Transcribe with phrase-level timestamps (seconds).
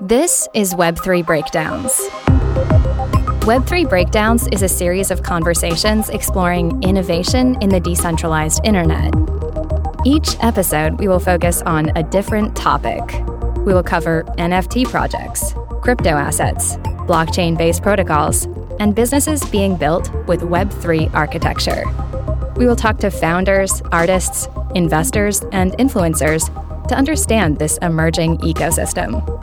[0.00, 1.92] This is Web3 Breakdowns.
[3.42, 9.14] Web3 Breakdowns is a series of conversations exploring innovation in the decentralized internet.
[10.04, 13.02] Each episode, we will focus on a different topic.
[13.58, 16.76] We will cover NFT projects, crypto assets,
[17.06, 18.46] blockchain based protocols,
[18.80, 21.84] and businesses being built with Web3 architecture.
[22.56, 26.48] We will talk to founders, artists, investors, and influencers
[26.88, 29.41] to understand this emerging ecosystem.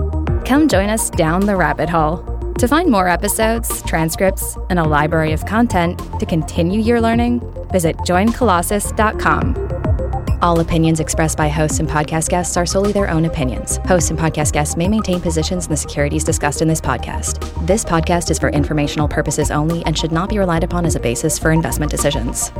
[0.50, 2.18] Come join us down the rabbit hole.
[2.58, 7.96] To find more episodes, transcripts, and a library of content to continue your learning, visit
[7.98, 10.40] joincolossus.com.
[10.42, 13.78] All opinions expressed by hosts and podcast guests are solely their own opinions.
[13.86, 17.68] Hosts and podcast guests may maintain positions in the securities discussed in this podcast.
[17.68, 21.00] This podcast is for informational purposes only and should not be relied upon as a
[21.00, 22.52] basis for investment decisions.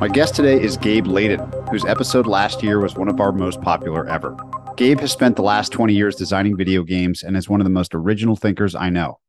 [0.00, 3.60] My guest today is Gabe Leydon, whose episode last year was one of our most
[3.60, 4.34] popular ever.
[4.76, 7.70] Gabe has spent the last 20 years designing video games and is one of the
[7.70, 9.20] most original thinkers I know.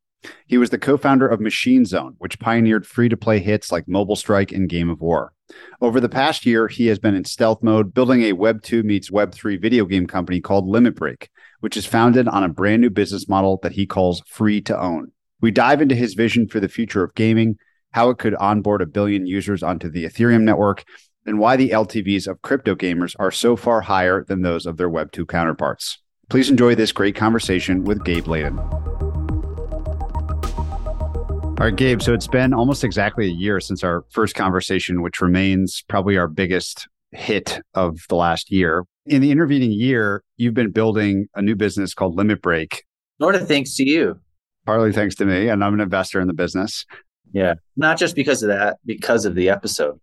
[0.45, 3.87] He was the co founder of Machine Zone, which pioneered free to play hits like
[3.87, 5.31] Mobile Strike and Game of War.
[5.79, 9.09] Over the past year, he has been in stealth mode building a Web 2 meets
[9.09, 11.29] Web 3 video game company called Limit Break,
[11.61, 15.13] which is founded on a brand new business model that he calls free to own.
[15.39, 17.57] We dive into his vision for the future of gaming,
[17.91, 20.83] how it could onboard a billion users onto the Ethereum network,
[21.27, 24.89] and why the LTVs of crypto gamers are so far higher than those of their
[24.89, 25.99] Web2 counterparts.
[26.29, 28.57] Please enjoy this great conversation with Gabe Leydon.
[31.59, 32.01] All right, Gabe.
[32.01, 36.27] So it's been almost exactly a year since our first conversation, which remains probably our
[36.27, 38.85] biggest hit of the last year.
[39.05, 42.83] In the intervening year, you've been building a new business called Limit Break.
[43.19, 44.19] Sort of thanks to you.
[44.65, 46.85] Partly thanks to me, and I'm an investor in the business.
[47.31, 47.55] Yeah.
[47.75, 49.99] Not just because of that, because of the episode.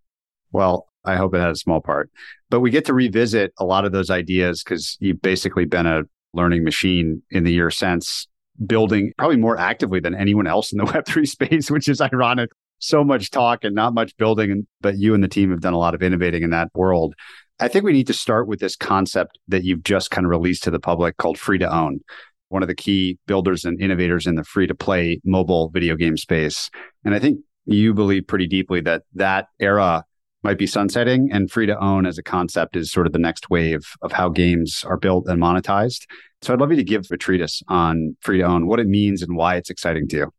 [0.51, 2.09] Well, I hope it had a small part.
[2.49, 6.03] But we get to revisit a lot of those ideas because you've basically been a
[6.33, 8.27] learning machine in the year since,
[8.65, 12.49] building probably more actively than anyone else in the Web3 space, which is ironic.
[12.79, 15.77] So much talk and not much building, but you and the team have done a
[15.77, 17.15] lot of innovating in that world.
[17.59, 20.63] I think we need to start with this concept that you've just kind of released
[20.63, 22.01] to the public called free to own.
[22.49, 26.17] One of the key builders and innovators in the free to play mobile video game
[26.17, 26.69] space.
[27.05, 30.03] And I think you believe pretty deeply that that era
[30.45, 33.49] might be sunsetting and free to own as a concept is sort of the next
[33.49, 36.05] wave of how games are built and monetized.
[36.43, 39.23] So I'd love you to give a treatise on free to own, what it means
[39.23, 40.31] and why it's exciting to you.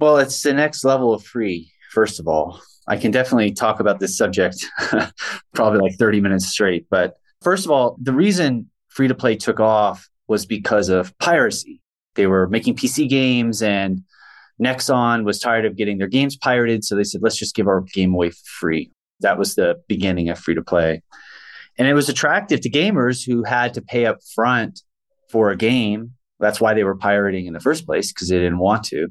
[0.00, 2.62] Well, it's the next level of free, first of all.
[2.88, 4.66] I can definitely talk about this subject
[5.54, 6.86] probably like 30 minutes straight.
[6.88, 11.82] But first of all, the reason free to play took off was because of piracy.
[12.14, 14.02] They were making PC games and
[14.58, 16.84] Nexon was tired of getting their games pirated.
[16.84, 18.90] So they said, let's just give our game away free.
[19.20, 21.02] That was the beginning of free to play.
[21.78, 24.82] And it was attractive to gamers who had to pay up front
[25.30, 26.12] for a game.
[26.38, 29.08] That's why they were pirating in the first place because they didn't want to.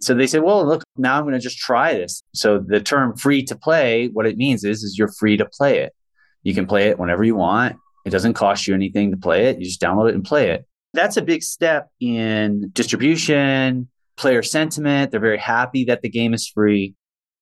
[0.00, 2.22] So they said, well, look, now I'm going to just try this.
[2.34, 5.78] So the term free to play, what it means is, is you're free to play
[5.78, 5.94] it.
[6.42, 7.76] You can play it whenever you want.
[8.04, 9.58] It doesn't cost you anything to play it.
[9.58, 10.66] You just download it and play it.
[10.92, 15.12] That's a big step in distribution, player sentiment.
[15.12, 16.94] They're very happy that the game is free.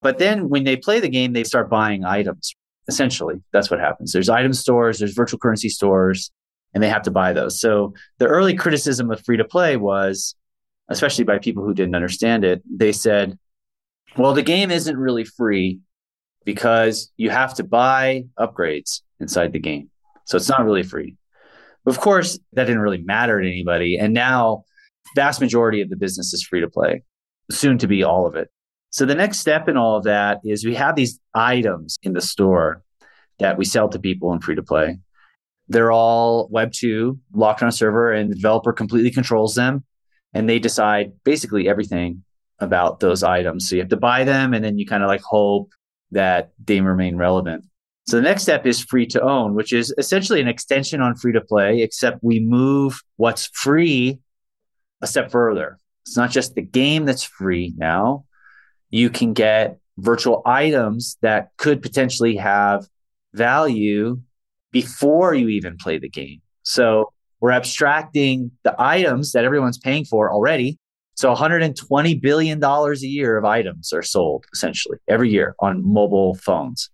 [0.02, 2.54] But then when they play the game, they start buying items.
[2.88, 4.12] Essentially, that's what happens.
[4.12, 6.30] There's item stores, there's virtual currency stores,
[6.74, 7.60] and they have to buy those.
[7.60, 10.34] So the early criticism of free to play was,
[10.88, 13.38] especially by people who didn't understand it, they said,
[14.16, 15.80] well, the game isn't really free
[16.44, 19.90] because you have to buy upgrades inside the game.
[20.24, 21.16] So it's not really free.
[21.86, 23.96] Of course, that didn't really matter to anybody.
[23.98, 24.64] And now,
[25.14, 27.02] vast majority of the business is free to play,
[27.50, 28.50] soon to be all of it.
[28.90, 32.20] So the next step in all of that is we have these items in the
[32.20, 32.82] store
[33.38, 34.98] that we sell to people in free to play.
[35.68, 39.84] They're all Web 2 locked on a server, and the developer completely controls them.
[40.34, 42.24] And they decide basically everything
[42.58, 43.68] about those items.
[43.68, 45.70] So you have to buy them, and then you kind of like hope
[46.10, 47.64] that they remain relevant.
[48.08, 51.32] So the next step is free to own, which is essentially an extension on free
[51.32, 54.18] to play, except we move what's free
[55.00, 55.78] a step further.
[56.04, 58.24] It's not just the game that's free now,
[58.90, 62.86] you can get virtual items that could potentially have
[63.32, 64.20] value
[64.72, 66.40] before you even play the game.
[66.62, 70.78] So we're abstracting the items that everyone's paying for already.
[71.14, 76.90] So $120 billion a year of items are sold essentially every year on mobile phones.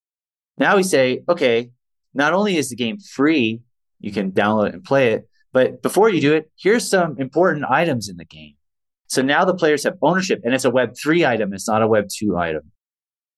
[0.59, 1.71] Now we say, okay,
[2.15, 3.61] not only is the game free,
[4.01, 7.65] you can download it and play it, but before you do it, here's some important
[7.69, 8.55] items in the game.
[9.09, 11.53] So now the players have ownership and it's a Web3 item.
[11.53, 12.63] It's not a Web2 item.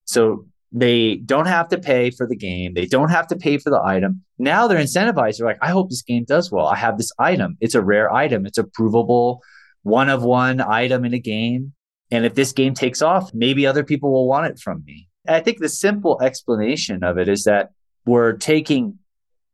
[0.05, 2.75] So They don't have to pay for the game.
[2.75, 4.23] They don't have to pay for the item.
[4.38, 5.38] Now they're incentivized.
[5.38, 6.67] They're like, I hope this game does well.
[6.67, 7.56] I have this item.
[7.61, 8.44] It's a rare item.
[8.44, 9.43] It's a provable
[9.82, 11.73] one of one item in a game.
[12.11, 15.09] And if this game takes off, maybe other people will want it from me.
[15.26, 17.71] I think the simple explanation of it is that
[18.05, 18.99] we're taking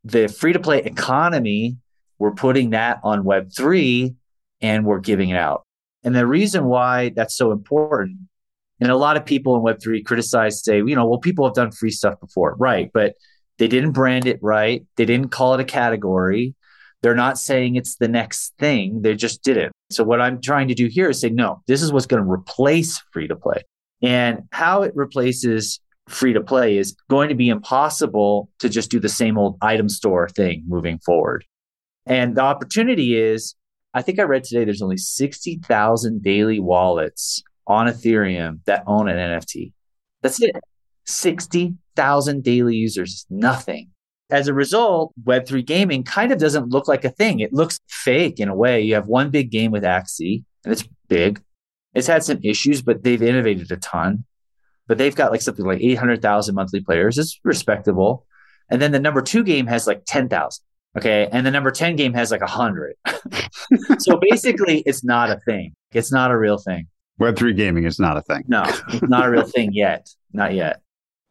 [0.05, 1.77] the free to play economy,
[2.19, 4.15] we're putting that on Web3
[4.61, 5.65] and we're giving it out.
[6.05, 8.19] And the reason why that's so important,
[8.81, 11.73] and a lot of people in Web3 criticize, say, you know, well, people have done
[11.73, 12.55] free stuff before.
[12.59, 12.91] Right.
[12.93, 13.15] But
[13.59, 14.85] they didn't brand it right.
[14.97, 16.55] They didn't call it a category.
[17.03, 19.03] They're not saying it's the next thing.
[19.03, 19.73] They just did it.
[19.91, 22.31] So what I'm trying to do here is say, no, this is what's going to
[22.31, 23.63] replace free to play.
[24.03, 29.01] And how it replaces free to play is going to be impossible to just do
[29.01, 31.45] the same old item store thing moving forward.
[32.07, 33.55] And the opportunity is
[33.95, 39.17] I think I read today there's only 60,000 daily wallets on Ethereum that own an
[39.17, 39.73] NFT.
[40.21, 40.57] That's it.
[41.07, 43.91] 60,000 daily users, nothing.
[44.31, 47.41] As a result, Web3 gaming kind of doesn't look like a thing.
[47.41, 48.81] It looks fake in a way.
[48.81, 51.41] You have one big game with Axie, and it's big.
[51.95, 54.25] It's had some issues, but they've innovated a ton.
[54.89, 57.17] But they've got like something like 800,000 monthly players.
[57.17, 58.27] It's respectable.
[58.71, 60.65] And then the number two game has like 10,000.
[60.97, 61.29] Okay.
[61.31, 62.95] And the number 10 game has like a hundred.
[63.99, 65.75] so basically it's not a thing.
[65.93, 66.87] It's not a real thing.
[67.21, 68.45] Web3 gaming is not a thing.
[68.49, 70.09] No, it's not a real thing yet.
[70.33, 70.81] Not yet.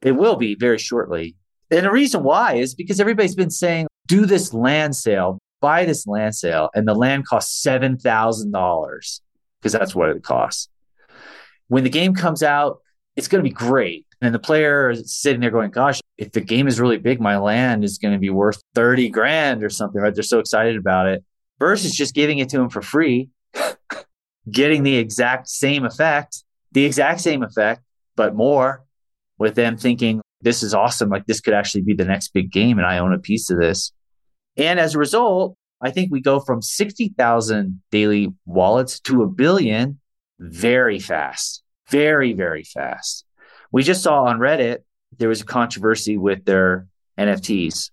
[0.02, 1.36] It will be very shortly.
[1.72, 6.06] And the reason why is because everybody's been saying, do this land sale, buy this
[6.08, 9.20] land sale, and the land costs $7,000
[9.60, 10.70] because that's what it costs.
[11.68, 12.80] When the game comes out,
[13.16, 14.06] it's going to be great.
[14.24, 17.38] And the player is sitting there going, gosh, if the game is really big, my
[17.38, 20.14] land is going to be worth 30 grand or something, right?
[20.14, 21.26] They're so excited about it
[21.60, 23.30] versus just giving it to them for free,
[24.50, 26.42] getting the exact same effect,
[26.72, 27.82] the exact same effect,
[28.16, 28.86] but more
[29.38, 31.10] with them thinking, this is awesome.
[31.10, 33.60] Like this could actually be the next big game and I own a piece of
[33.60, 33.92] this.
[34.56, 40.00] And as a result, I think we go from 60,000 daily wallets to a billion
[40.40, 43.26] very fast, very, very fast.
[43.74, 44.84] We just saw on Reddit
[45.18, 46.88] there was a controversy with their
[47.20, 47.90] NFTs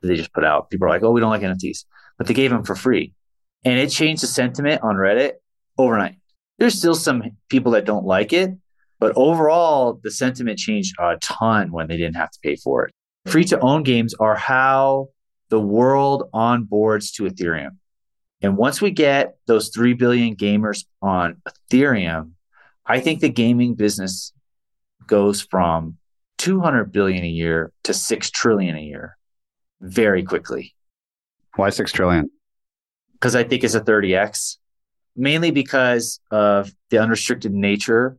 [0.00, 0.70] that they just put out.
[0.70, 1.84] People are like, oh, we don't like NFTs,
[2.16, 3.12] but they gave them for free.
[3.64, 5.32] And it changed the sentiment on Reddit
[5.76, 6.16] overnight.
[6.58, 8.52] There's still some people that don't like it,
[9.00, 12.92] but overall, the sentiment changed a ton when they didn't have to pay for it.
[13.26, 15.08] Free to own games are how
[15.48, 17.76] the world onboards to Ethereum.
[18.40, 22.32] And once we get those 3 billion gamers on Ethereum,
[22.86, 24.32] I think the gaming business
[25.06, 25.98] goes from
[26.38, 29.16] 200 billion a year to 6 trillion a year
[29.80, 30.74] very quickly.
[31.56, 32.30] Why 6 trillion?
[33.12, 34.58] Because I think it's a 30x,
[35.16, 38.18] mainly because of the unrestricted nature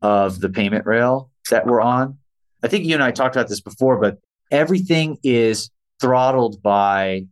[0.00, 2.18] of the payment rail that we're on.
[2.62, 4.18] I think you and I talked about this before, but
[4.50, 5.70] everything is
[6.00, 7.26] throttled by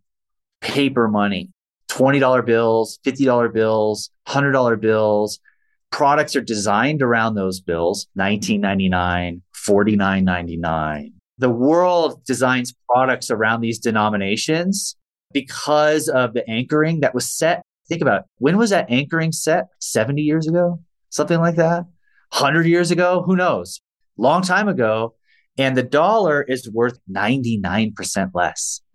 [0.61, 1.51] paper money
[1.91, 5.41] $20 bills, $50 bills, $100 bills,
[5.91, 14.97] products are designed around those bills 1999 49.99 the world designs products around these denominations
[15.33, 17.63] because of the anchoring that was set.
[17.89, 18.27] Think about it.
[18.39, 19.69] when was that anchoring set?
[19.81, 20.81] 70 years ago?
[21.09, 21.87] Something like that?
[22.33, 23.23] 100 years ago?
[23.25, 23.81] Who knows?
[24.19, 25.15] Long time ago.
[25.57, 28.83] And the dollar is worth 99% less.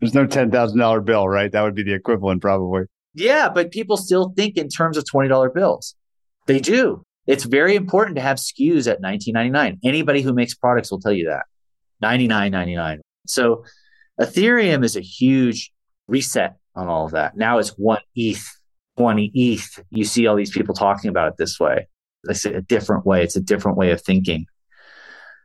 [0.00, 1.52] There's no $10,000 bill right?
[1.52, 5.52] That would be the equivalent probably yeah, but people still think in terms of $20
[5.54, 5.94] bills.
[6.46, 7.02] They do.
[7.26, 9.78] It's very important to have SKUs at 19.99.
[9.84, 11.44] Anybody who makes products will tell you that.
[12.02, 13.00] 99.99.
[13.26, 13.64] So
[14.20, 15.70] Ethereum is a huge
[16.08, 17.36] reset on all of that.
[17.36, 18.44] Now it's one ETH,
[18.96, 19.84] 20 ETH.
[19.90, 21.88] You see all these people talking about it this way.
[22.24, 23.22] It's a different way.
[23.22, 24.46] It's a different way of thinking.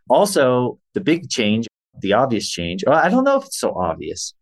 [0.09, 1.67] Also, the big change,
[1.99, 4.33] the obvious change, I don't know if it's so obvious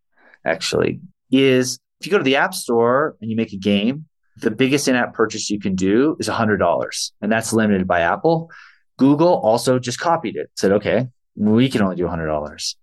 [0.44, 1.00] actually,
[1.30, 4.06] is if you go to the App Store and you make a game,
[4.38, 7.10] the biggest in app purchase you can do is $100.
[7.20, 8.50] And that's limited by Apple.
[8.96, 12.74] Google also just copied it, said, okay, we can only do $100.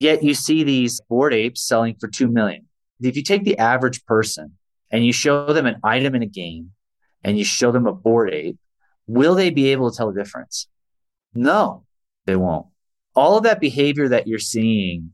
[0.00, 2.66] Yet you see these Bored Apes selling for 2 million.
[3.00, 4.52] If you take the average person
[4.90, 6.70] and you show them an item in a game
[7.22, 8.58] and you show them a Bored Ape,
[9.06, 10.68] will they be able to tell the difference?
[11.34, 11.84] No,
[12.26, 12.66] they won't.
[13.14, 15.12] All of that behavior that you're seeing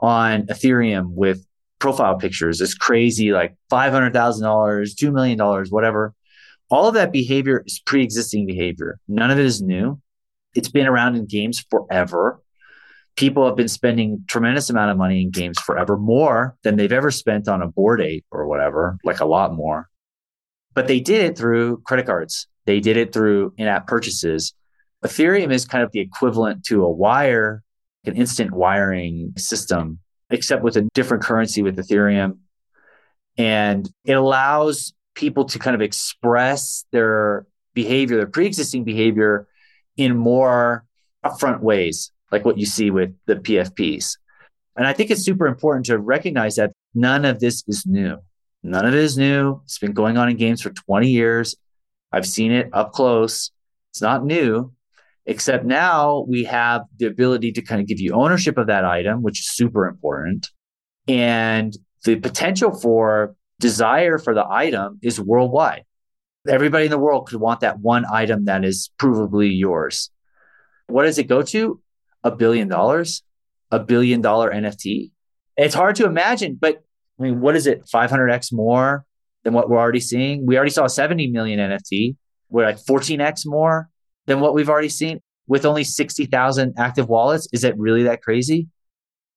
[0.00, 1.46] on Ethereum with
[1.82, 6.14] profile pictures, this crazy like $500,000, $2 million, whatever.
[6.70, 9.00] All of that behavior is pre existing behavior.
[9.08, 10.00] None of it is new.
[10.54, 12.40] It's been around in games forever.
[13.16, 17.10] People have been spending tremendous amount of money in games forever, more than they've ever
[17.10, 19.90] spent on a Bored Ape or whatever, like a lot more.
[20.74, 22.46] But they did it through credit cards.
[22.64, 24.54] They did it through in app purchases.
[25.04, 27.64] Ethereum is kind of the equivalent to a wire,
[28.04, 29.98] an instant wiring system,
[30.32, 32.38] except with a different currency with Ethereum.
[33.38, 39.46] And it allows people to kind of express their behavior, their pre existing behavior
[39.96, 40.84] in more
[41.24, 44.16] upfront ways, like what you see with the PFPs.
[44.76, 48.18] And I think it's super important to recognize that none of this is new.
[48.62, 49.60] None of it is new.
[49.64, 51.56] It's been going on in games for 20 years.
[52.10, 53.50] I've seen it up close.
[53.90, 54.72] It's not new,
[55.26, 59.22] except now we have the ability to kind of give you ownership of that item,
[59.22, 60.48] which is super important.
[61.08, 65.84] And the potential for desire for the item is worldwide.
[66.48, 70.10] Everybody in the world could want that one item that is provably yours.
[70.88, 71.80] What does it go to?
[72.24, 73.22] A billion dollars,
[73.70, 75.12] a billion dollar NFT.
[75.56, 76.82] It's hard to imagine, but
[77.18, 77.84] I mean, what is it?
[77.92, 79.04] 500x more
[79.44, 80.46] than what we're already seeing?
[80.46, 82.16] We already saw 70 million NFT.
[82.48, 83.88] We're like 14x more
[84.26, 87.48] than what we've already seen with only 60,000 active wallets.
[87.52, 88.68] Is it really that crazy?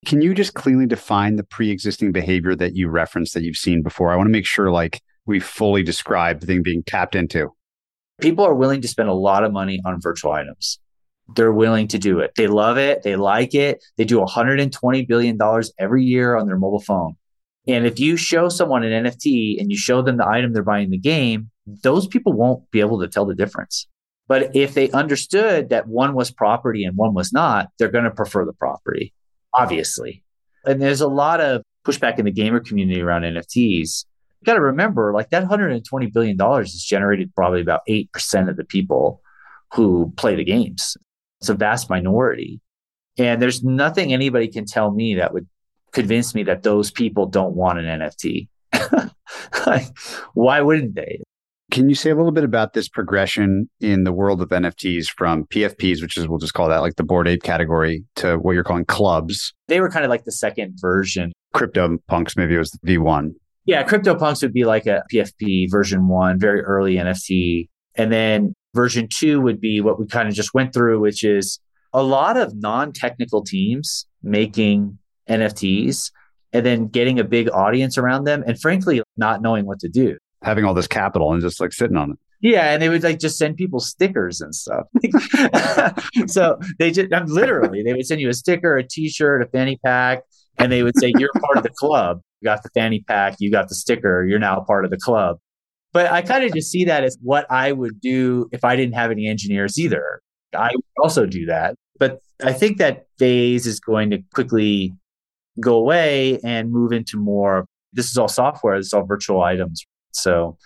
[0.04, 4.12] Can you just clearly define the pre-existing behavior that you referenced that you've seen before?
[4.12, 7.52] I want to make sure like we fully describe the thing being tapped into.
[8.20, 10.78] People are willing to spend a lot of money on virtual items.
[11.34, 12.32] They're willing to do it.
[12.36, 13.02] They love it.
[13.02, 13.84] They like it.
[13.96, 15.38] They do $120 billion
[15.78, 17.16] every year on their mobile phone.
[17.66, 20.84] And if you show someone an NFT and you show them the item they're buying
[20.84, 23.88] in the game, those people won't be able to tell the difference.
[24.28, 28.10] But if they understood that one was property and one was not, they're going to
[28.10, 29.12] prefer the property,
[29.54, 30.24] obviously.
[30.64, 34.04] And there's a lot of pushback in the gamer community around NFTs.
[34.40, 38.64] You got to remember, like that $120 billion is generated probably about 8% of the
[38.64, 39.20] people
[39.74, 40.96] who play the games.
[41.40, 42.60] It's a vast minority.
[43.18, 45.46] And there's nothing anybody can tell me that would
[45.92, 48.48] convince me that those people don't want an NFT.
[49.66, 49.86] like,
[50.34, 51.22] why wouldn't they?
[51.76, 55.44] Can you say a little bit about this progression in the world of NFTs from
[55.44, 58.64] PFPs, which is we'll just call that like the Bored Ape category, to what you're
[58.64, 59.52] calling clubs?
[59.68, 61.32] They were kind of like the second version.
[61.52, 63.34] Crypto punks, maybe it was V1.
[63.66, 67.68] Yeah, CryptoPunks would be like a PFP version one, very early NFT.
[67.94, 71.60] And then version two would be what we kind of just went through, which is
[71.92, 76.10] a lot of non technical teams making NFTs
[76.54, 80.16] and then getting a big audience around them and frankly not knowing what to do.
[80.42, 82.18] Having all this capital and just like sitting on it.
[82.40, 84.86] Yeah, and they would like just send people stickers and stuff.
[86.26, 89.78] so they just I'm literally they would send you a sticker, a T-shirt, a fanny
[89.84, 90.22] pack,
[90.58, 92.20] and they would say you're part of the club.
[92.40, 95.38] You got the fanny pack, you got the sticker, you're now part of the club.
[95.92, 98.94] But I kind of just see that as what I would do if I didn't
[98.94, 100.20] have any engineers either.
[100.54, 101.74] I would also do that.
[101.98, 104.92] But I think that phase is going to quickly
[105.60, 109.86] go away and move into more this is all software this is all virtual items
[110.16, 110.56] so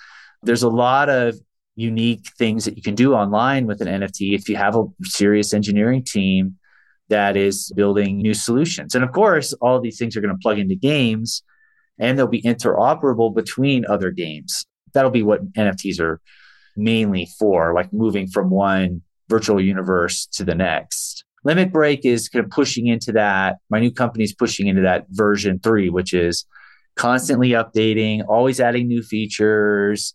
[0.42, 1.38] there's a lot of
[1.76, 5.54] unique things that you can do online with an nft if you have a serious
[5.54, 6.56] engineering team
[7.08, 8.94] that is building new solutions.
[8.94, 11.42] And of course all these things are going to plug into games
[11.98, 14.64] and they'll be interoperable between other games.
[14.94, 16.20] That'll be what nfts are
[16.76, 21.24] mainly for like moving from one virtual universe to the next.
[21.44, 23.56] Limit Break is kind of pushing into that.
[23.70, 26.44] My new company is pushing into that version three, which is
[27.00, 30.12] constantly updating, always adding new features,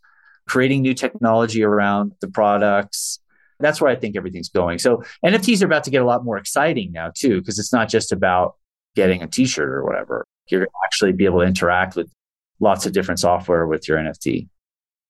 [0.47, 3.19] creating new technology around the products.
[3.59, 4.77] That's where I think everything's going.
[4.77, 7.89] So NFTs are about to get a lot more exciting now too, because it's not
[7.89, 8.57] just about
[8.95, 10.25] getting a t-shirt or whatever.
[10.47, 12.07] You're actually be able to interact with
[12.59, 14.47] lots of different software with your NFT.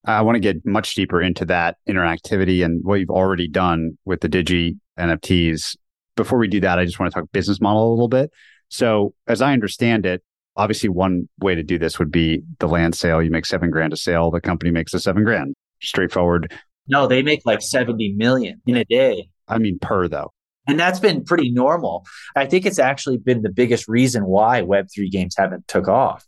[0.06, 4.22] I want to get much deeper into that interactivity and what you've already done with
[4.22, 5.76] the Digi NFTs
[6.16, 8.32] before we do that, I just want to talk business model a little bit.
[8.70, 10.24] So, as I understand it,
[10.56, 13.22] obviously one way to do this would be the land sale.
[13.22, 15.56] You make seven grand a sale, the company makes a seven grand.
[15.82, 16.54] Straightforward.
[16.88, 19.30] No, they make like 70 million in a day.
[19.48, 20.32] I mean, per though.
[20.68, 22.06] And that's been pretty normal.
[22.36, 26.26] I think it's actually been the biggest reason why Web3 games haven't took off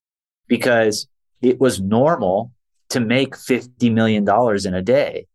[0.47, 1.07] because
[1.41, 2.51] it was normal
[2.89, 4.27] to make $50 million
[4.65, 5.27] in a day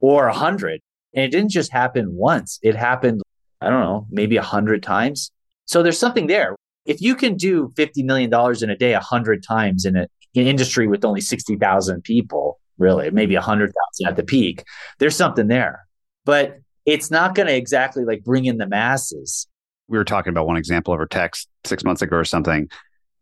[0.00, 0.80] or a hundred.
[1.14, 2.58] And it didn't just happen once.
[2.62, 3.22] It happened
[3.60, 5.30] I don't know, maybe a hundred times.
[5.66, 6.56] So there's something there.
[6.86, 8.32] If you can do $50 million
[8.62, 12.58] in a day, a hundred times in, a, in an industry with only 60,000 people,
[12.78, 14.64] really, maybe a hundred thousand at the peak,
[14.98, 15.86] there's something there,
[16.24, 19.46] but it's not going to exactly like bring in the masses.
[19.88, 22.68] We were talking about one example over text six months ago or something.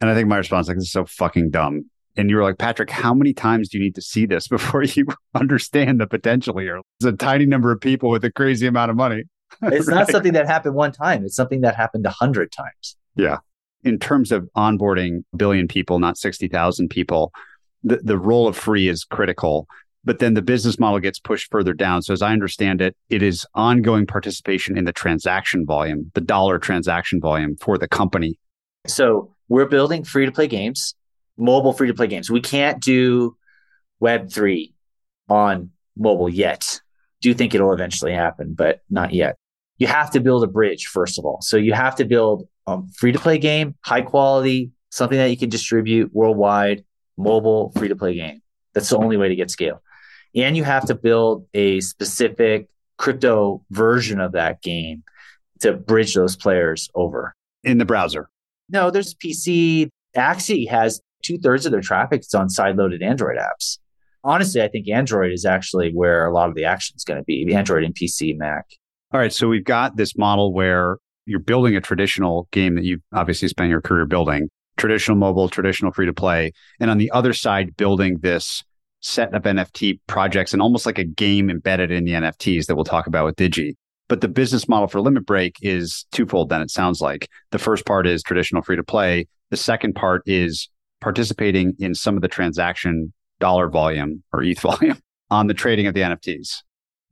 [0.00, 1.90] And I think my response like, this is so fucking dumb.
[2.16, 4.82] And you were like, Patrick, how many times do you need to see this before
[4.82, 6.80] you understand the potential here?
[7.00, 9.24] It's a tiny number of people with a crazy amount of money.
[9.62, 9.94] It's right.
[9.94, 11.24] not something that happened one time.
[11.24, 12.96] It's something that happened a hundred times.
[13.16, 13.38] Yeah.
[13.88, 17.32] In terms of onboarding a billion people, not 60,000 people,
[17.82, 19.66] the, the role of free is critical.
[20.04, 22.00] but then the business model gets pushed further down.
[22.02, 26.58] So as I understand it, it is ongoing participation in the transaction volume, the dollar
[26.58, 28.38] transaction volume for the company.
[28.86, 30.94] So we're building free to play games,
[31.36, 32.30] mobile free to play games.
[32.30, 33.36] We can't do
[34.00, 34.72] Web3
[35.28, 36.80] on mobile yet.
[37.20, 39.36] Do you think it'll eventually happen, but not yet.
[39.78, 41.38] You have to build a bridge, first of all.
[41.40, 45.36] So you have to build a free to play game, high quality, something that you
[45.36, 46.84] can distribute worldwide,
[47.16, 48.42] mobile free to play game.
[48.74, 49.82] That's the only way to get scale
[50.34, 55.02] and you have to build a specific crypto version of that game
[55.60, 58.28] to bridge those players over in the browser.
[58.68, 59.88] No, there's PC.
[60.16, 63.78] Axie has two thirds of their traffic is on side-loaded Android apps.
[64.24, 67.24] Honestly, I think Android is actually where a lot of the action is going to
[67.24, 67.54] be.
[67.54, 68.66] Android and PC, Mac.
[69.10, 73.00] All right, so we've got this model where you're building a traditional game that you've
[73.12, 77.32] obviously spent your career building, traditional mobile, traditional free to play, and on the other
[77.32, 78.62] side, building this
[79.00, 82.84] set of NFT projects and almost like a game embedded in the NFTs that we'll
[82.84, 83.76] talk about with Digi.
[84.08, 87.30] But the business model for Limit Break is twofold, then it sounds like.
[87.50, 89.26] The first part is traditional free to play.
[89.50, 90.68] The second part is
[91.00, 94.98] participating in some of the transaction dollar volume or ETH volume
[95.30, 96.62] on the trading of the NFTs.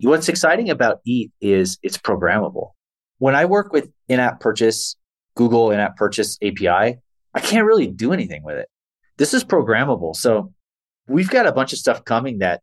[0.00, 2.72] What's exciting about ETH is it's programmable.
[3.18, 4.96] When I work with in app purchase,
[5.34, 6.98] Google in app purchase API,
[7.34, 8.68] I can't really do anything with it.
[9.16, 10.14] This is programmable.
[10.14, 10.52] So
[11.08, 12.60] we've got a bunch of stuff coming that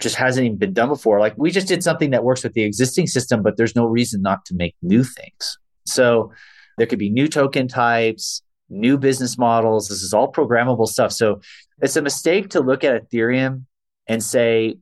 [0.00, 1.18] just hasn't even been done before.
[1.18, 4.20] Like we just did something that works with the existing system, but there's no reason
[4.20, 5.58] not to make new things.
[5.86, 6.32] So
[6.76, 9.88] there could be new token types, new business models.
[9.88, 11.12] This is all programmable stuff.
[11.12, 11.40] So
[11.80, 13.64] it's a mistake to look at Ethereum
[14.06, 14.76] and say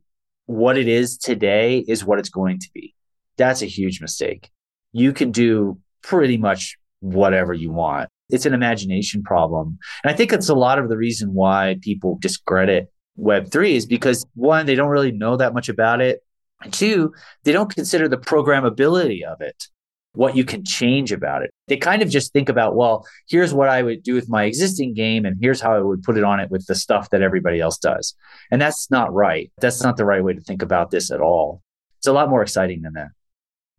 [0.45, 2.93] what it is today is what it's going to be.
[3.37, 4.49] That's a huge mistake.
[4.91, 8.09] You can do pretty much whatever you want.
[8.29, 9.77] It's an imagination problem.
[10.03, 14.25] And I think it's a lot of the reason why people discredit Web3 is because
[14.35, 16.21] one, they don't really know that much about it.
[16.61, 19.67] And two, they don't consider the programmability of it,
[20.15, 21.51] what you can change about it.
[21.67, 24.93] They kind of just think about, well, here's what I would do with my existing
[24.93, 27.59] game, and here's how I would put it on it with the stuff that everybody
[27.59, 28.15] else does.
[28.51, 29.51] And that's not right.
[29.59, 31.61] That's not the right way to think about this at all.
[31.97, 33.09] It's a lot more exciting than that.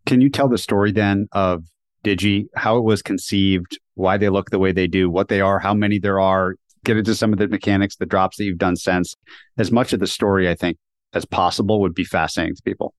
[0.05, 1.65] Can you tell the story then of
[2.05, 5.59] Digi, how it was conceived, why they look the way they do, what they are,
[5.59, 8.77] how many there are, get into some of the mechanics, the drops that you've done
[8.77, 9.17] since.
[9.59, 10.77] As much of the story, I think,
[11.13, 12.95] as possible would be fascinating to people.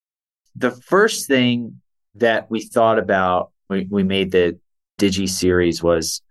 [0.56, 1.80] The first thing
[2.20, 4.60] that we thought about when we made the
[5.00, 6.22] Digi series was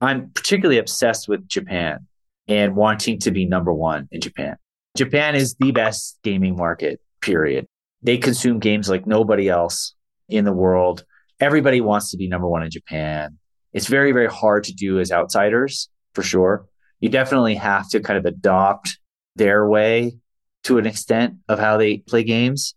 [0.00, 2.06] I'm particularly obsessed with Japan
[2.48, 4.56] and wanting to be number one in Japan.
[4.96, 7.66] Japan is the best gaming market, period.
[8.02, 9.94] They consume games like nobody else
[10.28, 11.04] in the world.
[11.40, 13.38] Everybody wants to be number one in Japan.
[13.72, 16.66] It's very, very hard to do as outsiders, for sure
[17.00, 18.98] you definitely have to kind of adopt
[19.34, 20.16] their way
[20.64, 22.74] to an extent of how they play games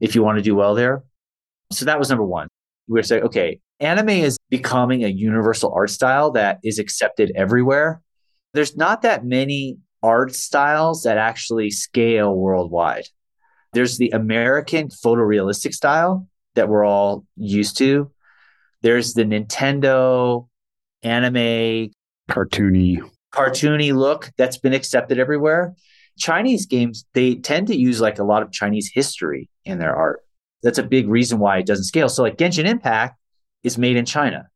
[0.00, 1.04] if you want to do well there.
[1.72, 2.48] So that was number one.
[2.88, 8.00] We were saying, okay, anime is becoming a universal art style that is accepted everywhere.
[8.52, 13.04] There's not that many art styles that actually scale worldwide.
[13.72, 18.10] There's the American photorealistic style that we're all used to.
[18.82, 20.48] There's the Nintendo
[21.02, 21.92] anime
[22.28, 23.00] cartoony
[23.32, 25.74] cartoony look that's been accepted everywhere.
[26.18, 30.20] Chinese games, they tend to use like a lot of Chinese history in their art.
[30.62, 32.08] That's a big reason why it doesn't scale.
[32.08, 33.18] So like Genshin Impact
[33.62, 34.48] is made in China.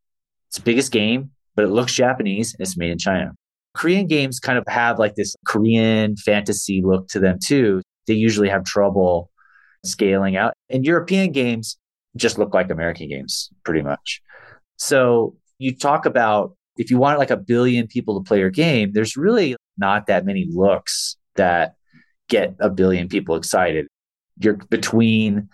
[0.48, 3.32] It's the biggest game, but it looks Japanese and it's made in China.
[3.74, 7.82] Korean games kind of have like this Korean fantasy look to them too.
[8.06, 9.30] They usually have trouble
[9.84, 10.54] scaling out.
[10.70, 11.76] And European games
[12.16, 14.22] just look like American games pretty much.
[14.76, 18.92] So you talk about if you want like a billion people to play your game,
[18.92, 21.74] there's really not that many looks that
[22.28, 23.86] get a billion people excited.
[24.38, 25.48] You're between,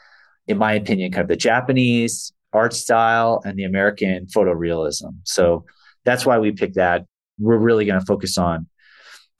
[0.50, 5.16] in my opinion, kind of the Japanese art style and the American photorealism.
[5.24, 5.64] So
[6.04, 7.04] that's why we picked that.
[7.38, 8.66] We're really going to focus on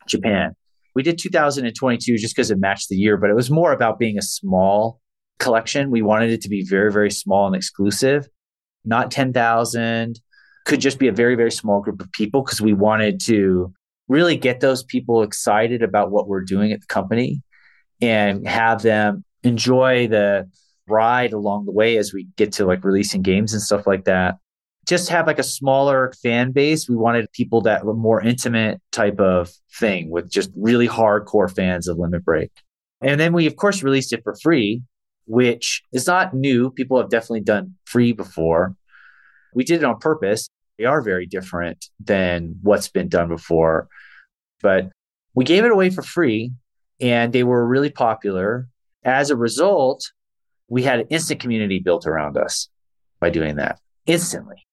[0.07, 0.55] Japan.
[0.95, 4.19] We did 2022 just because it matched the year, but it was more about being
[4.19, 5.01] a small
[5.39, 5.91] collection.
[5.91, 8.29] We wanted it to be very, very small and exclusive,
[8.85, 10.21] not 10,000,
[10.67, 13.73] could just be a very, very small group of people because we wanted to
[14.09, 17.43] really get those people excited about what we're doing at the company
[18.01, 20.49] and have them enjoy the
[20.91, 24.37] ride along the way as we get to like releasing games and stuff like that.
[24.87, 26.89] Just have like a smaller fan base.
[26.89, 31.87] We wanted people that were more intimate type of thing with just really hardcore fans
[31.87, 32.51] of Limit Break.
[33.01, 34.83] And then we, of course, released it for free,
[35.27, 36.71] which is not new.
[36.71, 38.75] People have definitely done free before.
[39.55, 40.49] We did it on purpose.
[40.79, 43.89] They are very different than what's been done before.
[44.63, 44.91] But
[45.35, 46.53] we gave it away for free.
[47.01, 48.69] and they were really popular.
[49.05, 50.11] As a result,
[50.71, 52.69] we had an instant community built around us
[53.21, 54.67] by doing that instantly.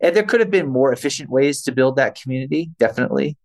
[0.00, 3.38] And there could have been more efficient ways to build that community, definitely.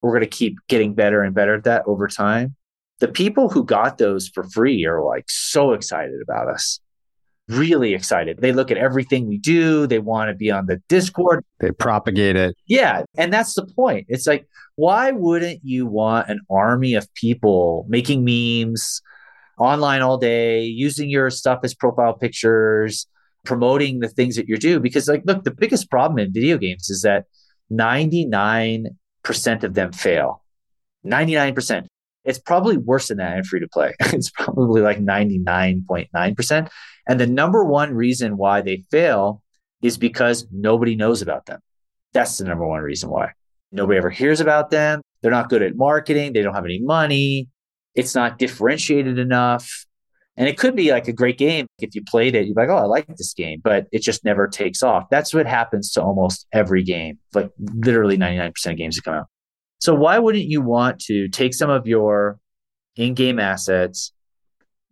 [0.00, 2.56] We're going to keep getting better and better at that over time.
[3.00, 6.80] The people who got those for free are like so excited about us
[7.48, 8.38] really excited.
[8.40, 9.86] They look at everything we do.
[9.86, 11.44] They want to be on the Discord.
[11.60, 12.56] They propagate it.
[12.66, 13.04] Yeah.
[13.16, 14.06] And that's the point.
[14.08, 19.00] It's like, why wouldn't you want an army of people making memes
[19.58, 23.06] online all day, using your stuff as profile pictures,
[23.44, 24.80] promoting the things that you do?
[24.80, 27.24] Because, like, look, the biggest problem in video games is that
[27.72, 28.94] 99%
[29.62, 30.42] of them fail.
[31.04, 31.86] 99%.
[32.24, 33.94] It's probably worse than that in free to play.
[34.00, 36.68] it's probably like 99.9%.
[37.08, 39.42] And the number one reason why they fail
[39.82, 41.60] is because nobody knows about them.
[42.12, 43.32] That's the number one reason why.
[43.72, 45.02] Nobody ever hears about them.
[45.22, 46.32] They're not good at marketing.
[46.32, 47.48] They don't have any money.
[47.96, 49.86] It's not differentiated enough.
[50.36, 51.66] And it could be like a great game.
[51.78, 54.46] If you played it, you're like, oh, I like this game, but it just never
[54.46, 55.04] takes off.
[55.10, 59.26] That's what happens to almost every game, like literally 99% of games that come out.
[59.80, 62.38] So why wouldn't you want to take some of your
[62.96, 64.12] in-game assets,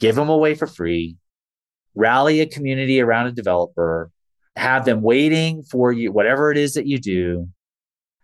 [0.01, 1.17] give them away for free,
[1.95, 4.11] rally a community around a developer,
[4.57, 7.49] have them waiting for you, whatever it is that you do,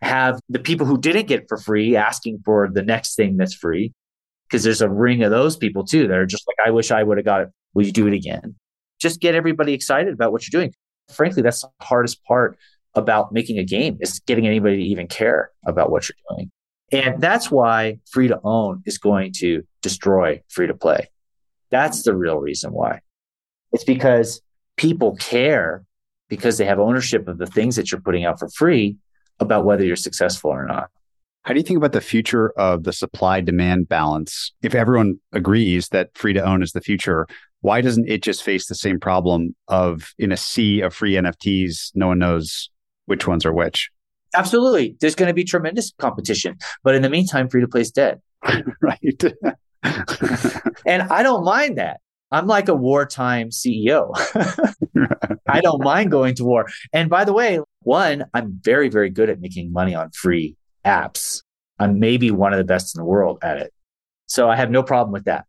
[0.00, 3.92] have the people who didn't get for free asking for the next thing that's free.
[4.50, 7.02] Because there's a ring of those people too that are just like, I wish I
[7.02, 7.48] would have got it.
[7.74, 8.56] Will you do it again?
[8.98, 10.74] Just get everybody excited about what you're doing.
[11.12, 12.58] Frankly, that's the hardest part
[12.94, 16.50] about making a game is getting anybody to even care about what you're doing.
[16.92, 21.08] And that's why free to own is going to destroy free to play.
[21.70, 23.00] That's the real reason why.
[23.72, 24.42] It's because
[24.76, 25.84] people care
[26.28, 28.96] because they have ownership of the things that you're putting out for free
[29.38, 30.90] about whether you're successful or not.
[31.42, 34.52] How do you think about the future of the supply demand balance?
[34.62, 37.26] If everyone agrees that free to own is the future,
[37.62, 41.92] why doesn't it just face the same problem of in a sea of free NFTs,
[41.94, 42.70] no one knows
[43.06, 43.90] which ones are which?
[44.34, 44.96] Absolutely.
[45.00, 46.56] There's going to be tremendous competition.
[46.82, 48.20] But in the meantime, free to play is dead.
[48.80, 49.22] right.
[50.86, 52.00] and I don't mind that.
[52.30, 54.12] I'm like a wartime CEO.
[55.48, 56.66] I don't mind going to war.
[56.92, 61.42] And by the way, one, I'm very, very good at making money on free apps.
[61.78, 63.72] I'm maybe one of the best in the world at it.
[64.26, 65.46] So I have no problem with that.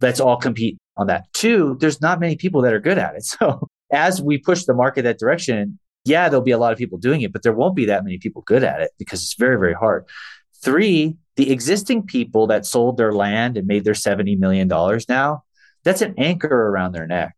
[0.00, 1.24] Let's all compete on that.
[1.32, 3.24] Two, there's not many people that are good at it.
[3.40, 6.98] So as we push the market that direction, yeah, there'll be a lot of people
[6.98, 9.58] doing it, but there won't be that many people good at it because it's very,
[9.58, 10.06] very hard.
[10.62, 14.68] Three, the existing people that sold their land and made their $70 million
[15.08, 15.44] now,
[15.82, 17.34] that's an anchor around their neck.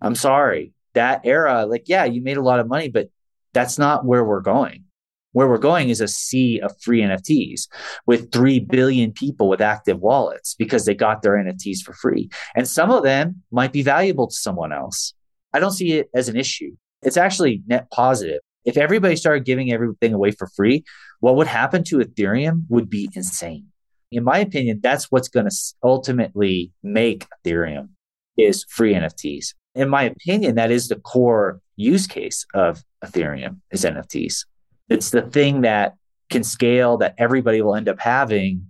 [0.00, 0.72] I'm sorry.
[0.94, 3.08] That era, like, yeah, you made a lot of money, but
[3.52, 4.84] that's not where we're going.
[5.32, 7.68] Where we're going is a sea of free NFTs
[8.06, 12.30] with 3 billion people with active wallets because they got their NFTs for free.
[12.54, 15.14] And some of them might be valuable to someone else.
[15.52, 16.76] I don't see it as an issue.
[17.02, 18.40] It's actually net positive.
[18.64, 20.84] If everybody started giving everything away for free,
[21.20, 23.72] what would happen to Ethereum would be insane
[24.12, 27.88] in my opinion, that's what's going to ultimately make Ethereum
[28.36, 29.54] is free NFTs.
[29.74, 34.44] In my opinion, that is the core use case of Ethereum is NFTs.
[34.92, 35.94] It's the thing that
[36.28, 38.66] can scale that everybody will end up having.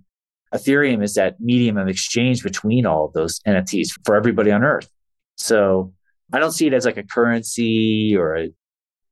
[0.53, 4.89] Ethereum is that medium of exchange between all of those NFTs for everybody on earth.
[5.35, 5.93] So
[6.31, 8.49] I don't see it as like a currency or a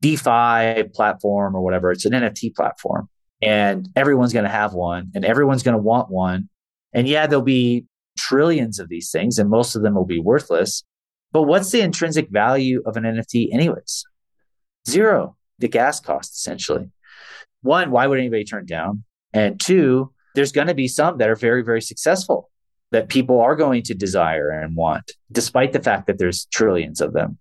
[0.02, 1.92] DeFi platform or whatever.
[1.92, 3.10] It's an NFT platform
[3.42, 6.50] and everyone's going to have one and everyone's going to want one.
[6.94, 7.86] And yeah, there'll be
[8.18, 10.84] trillions of these things and most of them will be worthless.
[11.32, 14.04] But what's the intrinsic value of an NFT, anyways?
[14.88, 16.90] Zero, the gas cost, essentially.
[17.62, 19.04] One, why would anybody turn down?
[19.34, 22.50] And two, there's going to be some that are very, very successful
[22.92, 27.14] that people are going to desire and want, despite the fact that there's trillions of
[27.14, 27.38] them.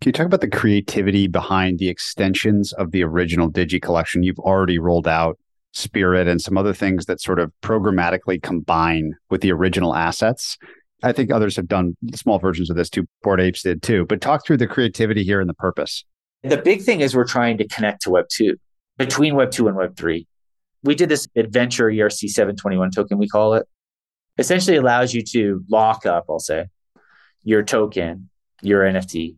[0.00, 4.22] Can you talk about the creativity behind the extensions of the original Digi collection?
[4.22, 5.38] You've already rolled out
[5.72, 10.56] Spirit and some other things that sort of programmatically combine with the original assets.
[11.02, 13.06] I think others have done small versions of this too.
[13.22, 14.06] Bored Apes did too.
[14.06, 16.04] But talk through the creativity here and the purpose.
[16.42, 18.56] The big thing is we're trying to connect to Web 2,
[19.00, 20.26] between Web 2 and Web 3.
[20.82, 23.66] We did this adventure ERC 721 token, we call it.
[24.36, 26.66] Essentially allows you to lock up, I'll say,
[27.42, 28.28] your token,
[28.62, 29.36] your NFT,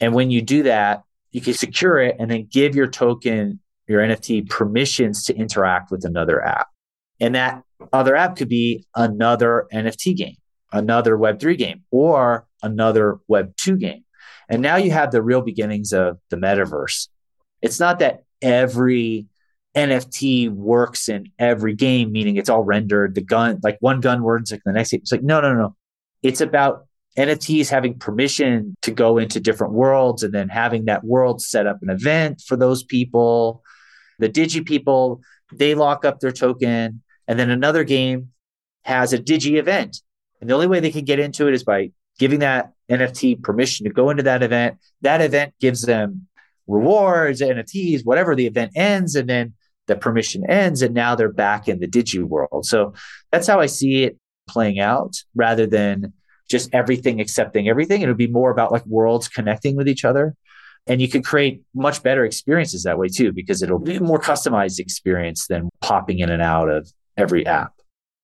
[0.00, 4.00] and when you do that, you can secure it and then give your token, your
[4.00, 6.68] NFT permissions to interact with another app.
[7.20, 7.62] And that
[7.92, 10.36] other app could be another NFT game,
[10.72, 14.04] another Web3 game, or another Web2 game.
[14.48, 17.08] And now you have the real beginnings of the metaverse.
[17.62, 19.26] It's not that every
[19.74, 23.14] NFT works in every game, meaning it's all rendered.
[23.14, 24.92] The gun, like one gun words like the next.
[24.92, 25.74] It's like, no, no, no.
[26.22, 26.86] It's about
[27.18, 31.82] NFTs having permission to go into different worlds and then having that world set up
[31.82, 33.62] an event for those people.
[34.18, 37.02] The Digi people, they lock up their token.
[37.26, 38.30] And then another game
[38.82, 40.00] has a Digi event.
[40.40, 43.84] And the only way they can get into it is by giving that NFT permission
[43.84, 44.78] to go into that event.
[45.00, 46.28] That event gives them
[46.66, 48.34] rewards, NFTs, whatever.
[48.34, 49.54] The event ends and then
[49.86, 52.64] the permission ends and now they're back in the Digi world.
[52.66, 52.94] So
[53.30, 56.12] that's how I see it playing out rather than
[56.50, 58.02] just everything accepting everything.
[58.02, 60.34] It would be more about like worlds connecting with each other.
[60.86, 64.20] And you could create much better experiences that way too, because it'll be a more
[64.20, 67.72] customized experience than popping in and out of every app.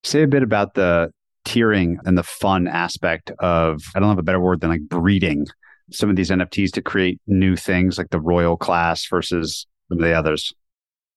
[0.05, 1.11] Say a bit about the
[1.47, 5.47] tiering and the fun aspect of, I don't have a better word than like breeding
[5.93, 10.53] some of these NFTs to create new things like the royal class versus the others.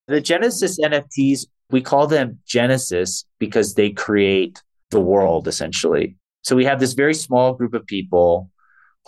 [0.07, 6.17] The Genesis NFTs, we call them Genesis because they create the world essentially.
[6.43, 8.51] So we have this very small group of people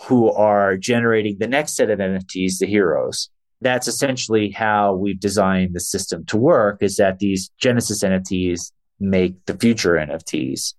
[0.02, 3.30] who are generating the next set of NFTs, the heroes.
[3.60, 9.44] That's essentially how we've designed the system to work is that these Genesis NFTs make
[9.46, 10.74] the future NFTs.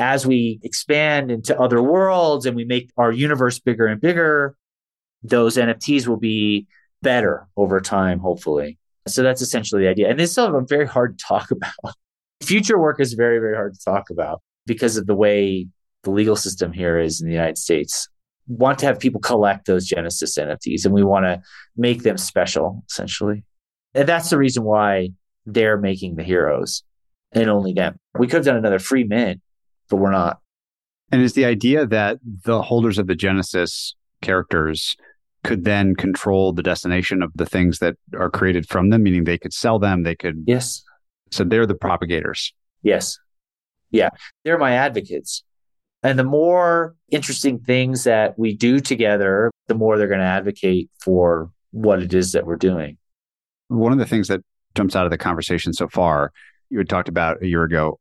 [0.00, 4.56] As we expand into other worlds and we make our universe bigger and bigger,
[5.22, 6.66] those NFTs will be
[7.02, 8.78] better over time, hopefully.
[9.06, 10.08] So that's essentially the idea.
[10.08, 11.94] And this is still very hard to talk about.
[12.42, 15.68] Future work is very, very hard to talk about because of the way
[16.02, 18.08] the legal system here is in the United States.
[18.48, 21.42] Want to have people collect those Genesis NFTs and we want to
[21.76, 23.44] make them special, essentially.
[23.94, 25.10] And that's the reason why
[25.44, 26.84] they're making the heroes
[27.32, 27.96] and only them.
[28.18, 29.42] We could have done another free mint,
[29.90, 30.40] but we're not.
[31.12, 34.96] And is the idea that the holders of the Genesis characters
[35.42, 39.38] could then control the destination of the things that are created from them, meaning they
[39.38, 40.44] could sell them, they could.
[40.46, 40.82] Yes.
[41.30, 42.52] So they're the propagators.
[42.82, 43.18] Yes.
[43.90, 44.10] Yeah.
[44.44, 45.42] They're my advocates.
[46.02, 50.90] And the more interesting things that we do together, the more they're going to advocate
[51.00, 52.96] for what it is that we're doing.
[53.68, 54.40] One of the things that
[54.74, 56.32] jumps out of the conversation so far,
[56.70, 57.98] you had talked about a year ago,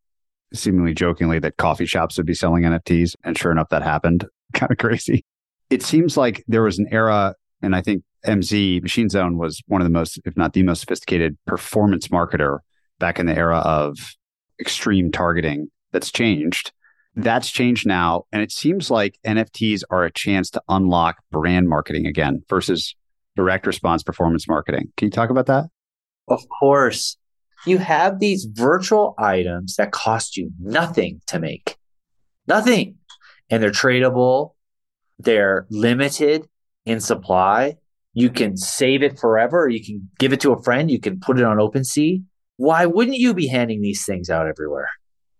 [0.53, 3.15] seemingly jokingly, that coffee shops would be selling NFTs.
[3.23, 4.25] And sure enough, that happened.
[4.53, 5.23] kind of crazy.
[5.69, 9.81] It seems like there was an era, and I think MZ Machine Zone was one
[9.81, 12.59] of the most, if not the most sophisticated performance marketer
[12.97, 13.97] back in the era of
[14.59, 16.71] extreme targeting that's changed
[17.15, 18.23] that's changed now.
[18.31, 22.95] And it seems like NFTs are a chance to unlock brand marketing again versus
[23.35, 24.91] direct response performance marketing.
[24.97, 25.65] Can you talk about that?
[26.27, 27.17] Of course.
[27.65, 31.77] You have these virtual items that cost you nothing to make,
[32.47, 32.95] nothing.
[33.49, 34.53] And they're tradable,
[35.17, 36.47] they're limited
[36.85, 37.77] in supply.
[38.13, 39.67] You can save it forever.
[39.69, 40.89] You can give it to a friend.
[40.89, 42.23] You can put it on OpenSea.
[42.57, 44.89] Why wouldn't you be handing these things out everywhere?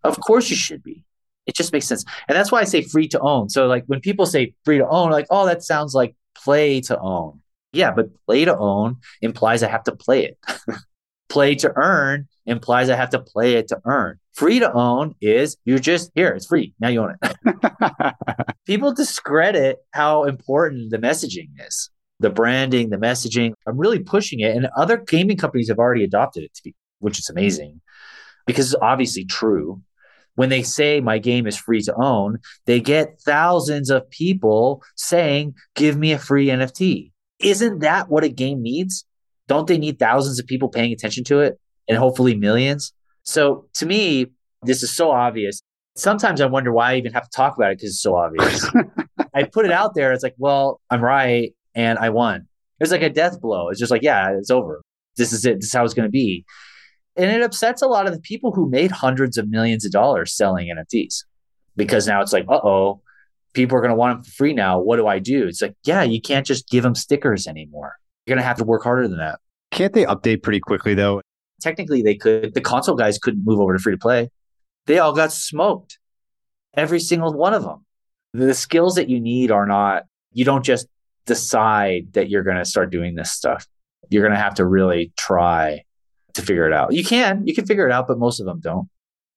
[0.04, 1.04] Of course you should be.
[1.46, 2.06] It just makes sense.
[2.28, 3.50] And that's why I say free to own.
[3.50, 7.00] So like when people say free to own, like, oh, that sounds like play to
[7.00, 7.42] own.
[7.74, 10.38] Yeah, but play to own implies I have to play it.
[11.30, 14.20] play to earn implies I have to play it to earn.
[14.34, 16.74] Free to own is you're just here, it's free.
[16.80, 18.16] Now you own it.
[18.66, 21.90] people discredit how important the messaging is.
[22.20, 23.54] The branding, the messaging.
[23.68, 24.56] I'm really pushing it.
[24.56, 27.82] And other gaming companies have already adopted it to be, which is amazing
[28.46, 29.82] because it's obviously true
[30.40, 35.54] when they say my game is free to own, they get thousands of people saying,
[35.76, 37.12] give me a free NFT.
[37.40, 39.04] Isn't that what a game needs?
[39.50, 42.94] Don't they need thousands of people paying attention to it and hopefully millions?
[43.24, 44.28] So to me,
[44.62, 45.62] this is so obvious.
[45.98, 48.66] Sometimes I wonder why I even have to talk about it because it's so obvious.
[49.34, 50.14] I put it out there.
[50.14, 52.48] It's like, well, I'm right and I won.
[52.80, 53.70] It's like a death blow.
[53.70, 54.84] It's just like, yeah, it's over.
[55.18, 55.56] This is it.
[55.56, 56.46] This is how it's going to be.
[57.18, 60.38] And it upsets a lot of the people who made hundreds of millions of dollars
[60.38, 61.24] selling NFTs
[61.76, 63.02] because now it's like, uh oh,
[63.54, 64.80] people are going to want them for free now.
[64.80, 65.48] What do I do?
[65.48, 67.96] It's like, yeah, you can't just give them stickers anymore.
[68.30, 69.40] You're going to have to work harder than that.
[69.72, 71.24] Can't they update pretty quickly though?
[71.62, 72.54] Technically, they could.
[72.54, 74.30] The console guys couldn't move over to free to play.
[74.86, 75.98] They all got smoked.
[76.76, 77.84] Every single one of them.
[78.34, 80.86] The skills that you need are not, you don't just
[81.26, 83.66] decide that you're going to start doing this stuff.
[84.10, 85.82] You're going to have to really try
[86.36, 86.94] to figure it out.
[86.94, 88.88] You can, you can figure it out, but most of them don't.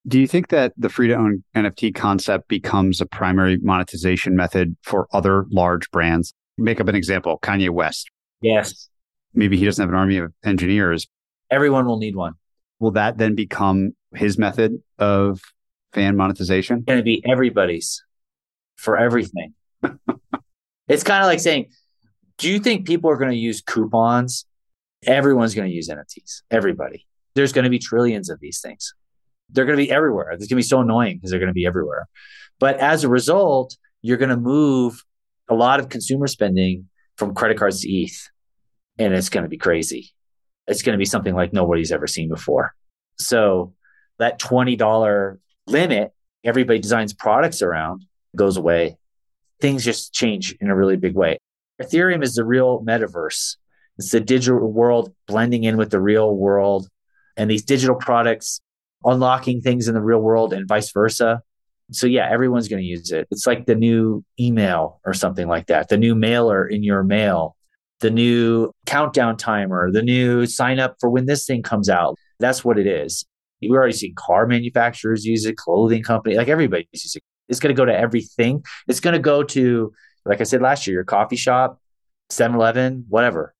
[0.06, 4.76] Do you think that the free to own NFT concept becomes a primary monetization method
[4.82, 6.34] for other large brands?
[6.58, 8.10] Make up an example Kanye West.
[8.42, 8.88] Yes.
[9.34, 11.06] Maybe he doesn't have an army of engineers.
[11.50, 12.34] Everyone will need one.
[12.80, 15.40] Will that then become his method of
[15.92, 16.78] fan monetization?
[16.78, 18.02] It's Going to be everybody's
[18.76, 19.54] for everything.
[20.88, 21.66] it's kind of like saying,
[22.38, 24.44] do you think people are going to use coupons
[25.06, 26.42] everyone's going to use NFTs.
[26.50, 27.06] Everybody.
[27.34, 28.94] There's going to be trillions of these things.
[29.50, 30.30] They're going to be everywhere.
[30.30, 32.08] It's going to be so annoying because they're going to be everywhere.
[32.58, 35.04] But as a result, you're going to move
[35.48, 38.28] a lot of consumer spending from credit cards to ETH,
[38.98, 40.10] and it's going to be crazy.
[40.66, 42.74] It's going to be something like nobody's ever seen before.
[43.18, 43.74] So
[44.18, 46.12] that $20 limit
[46.44, 48.04] everybody designs products around
[48.36, 48.96] goes away.
[49.60, 51.38] Things just change in a really big way.
[51.80, 53.56] Ethereum is the real metaverse.
[53.98, 56.88] It's the digital world blending in with the real world
[57.36, 58.60] and these digital products
[59.04, 61.42] unlocking things in the real world and vice versa.
[61.92, 63.28] So yeah, everyone's going to use it.
[63.30, 67.56] It's like the new email or something like that, the new mailer in your mail,
[68.00, 72.16] the new countdown timer, the new sign up for when this thing comes out.
[72.40, 73.24] That's what it is.
[73.62, 77.50] We're already seeing car manufacturers use it, clothing company, like everybody's using it.
[77.50, 78.64] It's going to go to everything.
[78.88, 79.92] It's going to go to,
[80.24, 81.80] like I said last year, your coffee shop,
[82.30, 83.54] 7 Eleven, whatever.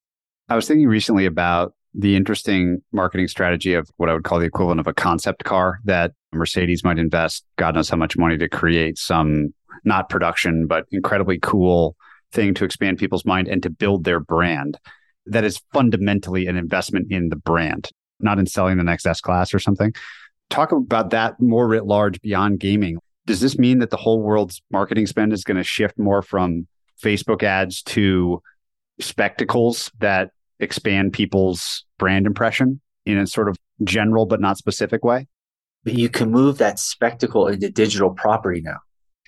[0.49, 4.45] I was thinking recently about the interesting marketing strategy of what I would call the
[4.45, 8.49] equivalent of a concept car that Mercedes might invest God knows how much money to
[8.49, 9.53] create some
[9.83, 11.95] not production, but incredibly cool
[12.31, 14.77] thing to expand people's mind and to build their brand.
[15.25, 19.53] That is fundamentally an investment in the brand, not in selling the next S class
[19.53, 19.93] or something.
[20.49, 22.97] Talk about that more writ large beyond gaming.
[23.25, 26.67] Does this mean that the whole world's marketing spend is going to shift more from
[27.01, 28.41] Facebook ads to
[28.99, 30.31] spectacles that
[30.63, 35.27] expand people's brand impression in a sort of general but not specific way?
[35.83, 38.77] But you can move that spectacle into digital property now.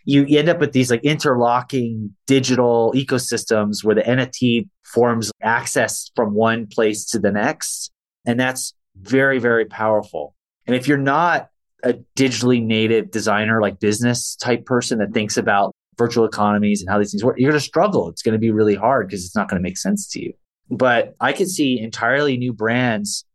[0.06, 6.34] You end up with these like interlocking digital ecosystems where the NFT forms access from
[6.36, 7.92] one place to the next.
[8.26, 10.36] And that's very, very powerful.
[10.68, 11.50] And if you're not
[11.84, 17.00] a digitally native designer, like business type person that thinks about virtual economies and how
[17.00, 18.10] these things work, you're going to struggle.
[18.10, 20.34] It's going to be really hard because it's not going to make sense to you.
[20.70, 23.26] But I could see entirely new brands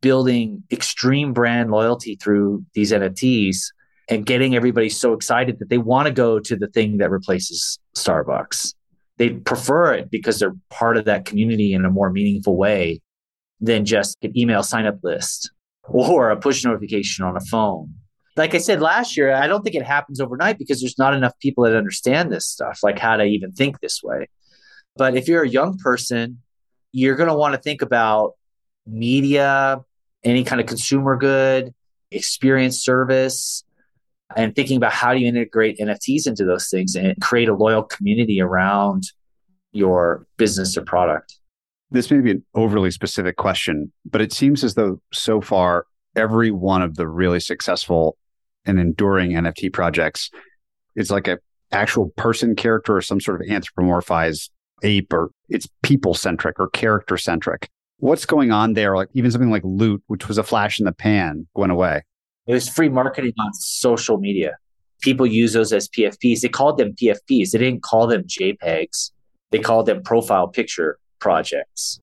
[0.00, 3.66] building extreme brand loyalty through these NFTs
[4.08, 7.78] and getting everybody so excited that they want to go to the thing that replaces
[7.96, 8.74] Starbucks.
[9.18, 13.00] They prefer it because they're part of that community in a more meaningful way
[13.60, 15.52] than just an email sign up list
[15.86, 17.94] or a push notification on a phone.
[18.36, 21.38] Like I said last year, I don't think it happens overnight because there's not enough
[21.40, 24.28] people that understand this stuff, like how to even think this way.
[24.96, 26.38] But if you're a young person,
[26.92, 28.32] you're going to want to think about
[28.86, 29.80] media,
[30.24, 31.74] any kind of consumer good,
[32.10, 33.64] experience service,
[34.36, 37.82] and thinking about how do you integrate NFTs into those things and create a loyal
[37.82, 39.04] community around
[39.72, 41.38] your business or product.
[41.90, 46.50] This may be an overly specific question, but it seems as though so far every
[46.50, 48.16] one of the really successful
[48.64, 50.30] and enduring NFT projects
[50.94, 51.38] is like a
[51.72, 54.50] actual person character or some sort of anthropomorphized
[54.82, 57.68] ape or it's people centric or character centric.
[57.98, 58.96] What's going on there?
[58.96, 62.02] Like even something like Loot, which was a flash in the pan, went away.
[62.46, 64.56] It was free marketing on social media.
[65.02, 66.40] People use those as PFPs.
[66.40, 67.50] They called them PFPs.
[67.50, 69.12] They didn't call them JPEGs.
[69.50, 72.00] They called them profile picture projects.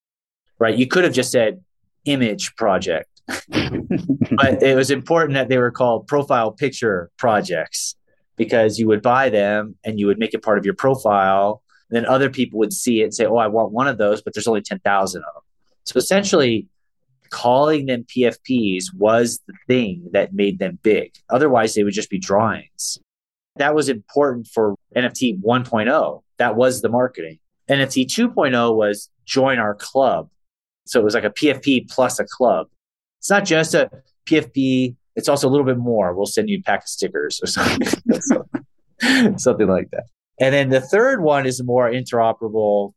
[0.60, 0.78] Right?
[0.78, 1.64] You could have just said
[2.06, 3.10] image project.
[3.28, 7.96] but it was important that they were called profile picture projects
[8.38, 12.06] because you would buy them and you would make it part of your profile then
[12.06, 14.48] other people would see it and say, "Oh, I want one of those," but there's
[14.48, 15.44] only ten thousand of them.
[15.86, 16.68] So essentially,
[17.30, 21.14] calling them PFPs was the thing that made them big.
[21.30, 23.00] Otherwise, they would just be drawings.
[23.58, 26.22] That was important for NFT 1.0.
[26.38, 27.40] That was the marketing.
[27.70, 30.30] NFT 2.0 was join our club.
[30.86, 32.68] So it was like a PFP plus a club.
[33.20, 33.90] It's not just a
[34.26, 36.14] PFP, it's also a little bit more.
[36.14, 37.88] We'll send you a pack of stickers or something,
[39.38, 40.04] something like that.
[40.40, 42.94] And then the third one is a more interoperable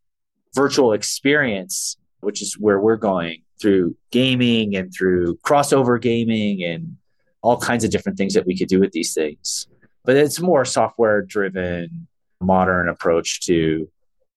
[0.54, 6.96] virtual experience, which is where we're going through gaming and through crossover gaming and
[7.42, 9.66] all kinds of different things that we could do with these things.
[10.04, 12.06] But it's more software driven,
[12.40, 13.88] modern approach to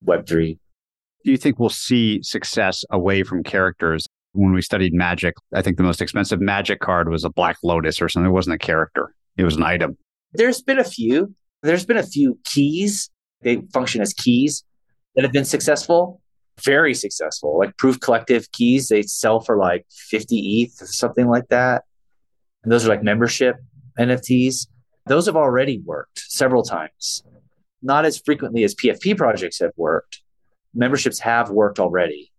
[0.05, 0.57] Web3.
[1.23, 4.05] Do you think we'll see success away from characters?
[4.33, 8.01] When we studied magic, I think the most expensive magic card was a Black Lotus
[8.01, 8.29] or something.
[8.29, 9.97] It wasn't a character, it was an item.
[10.33, 11.35] There's been a few.
[11.63, 13.09] There's been a few keys,
[13.41, 14.63] they function as keys
[15.15, 16.21] that have been successful,
[16.61, 17.57] very successful.
[17.57, 21.83] Like Proof Collective keys, they sell for like 50 ETH, something like that.
[22.63, 23.55] And those are like membership
[23.97, 24.67] NFTs.
[25.05, 27.23] Those have already worked several times.
[27.81, 30.21] Not as frequently as PFP projects have worked.
[30.73, 32.31] Memberships have worked already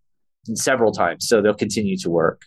[0.54, 2.42] several times, so they'll continue to work.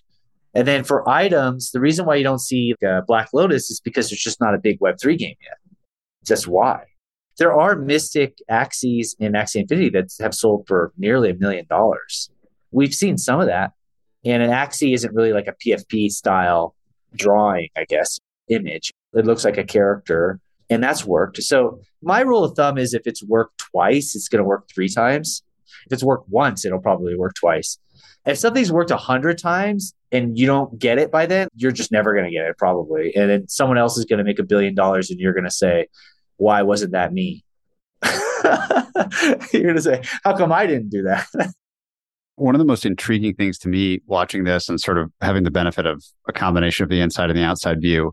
[0.54, 4.10] And then for items, the reason why you don't see uh, Black Lotus is because
[4.10, 5.58] there's just not a big Web3 game yet.
[6.28, 6.84] Just why.
[7.38, 12.30] There are Mystic Axies in Axie Infinity that have sold for nearly a million dollars.
[12.72, 13.74] We've seen some of that.
[14.26, 16.76] And an Axie isn't really like a PFP style
[17.16, 18.20] drawing, I guess,
[18.50, 18.92] image.
[19.14, 21.42] It looks like a character, and that's worked.
[21.44, 24.90] So my rule of thumb is if it's worked twice, it's going to work three
[24.90, 25.44] times.
[25.86, 27.78] If it's worked once, it'll probably work twice.
[28.26, 31.92] If something's worked a hundred times and you don't get it by then, you're just
[31.92, 33.16] never going to get it probably.
[33.16, 35.52] And then someone else is going to make a billion dollars and you're going to
[35.52, 35.88] say,
[36.38, 37.44] why wasn't that me?
[39.54, 41.28] you're going to say, how come I didn't do that?
[42.36, 45.52] One of the most intriguing things to me watching this and sort of having the
[45.52, 48.12] benefit of a combination of the inside and the outside view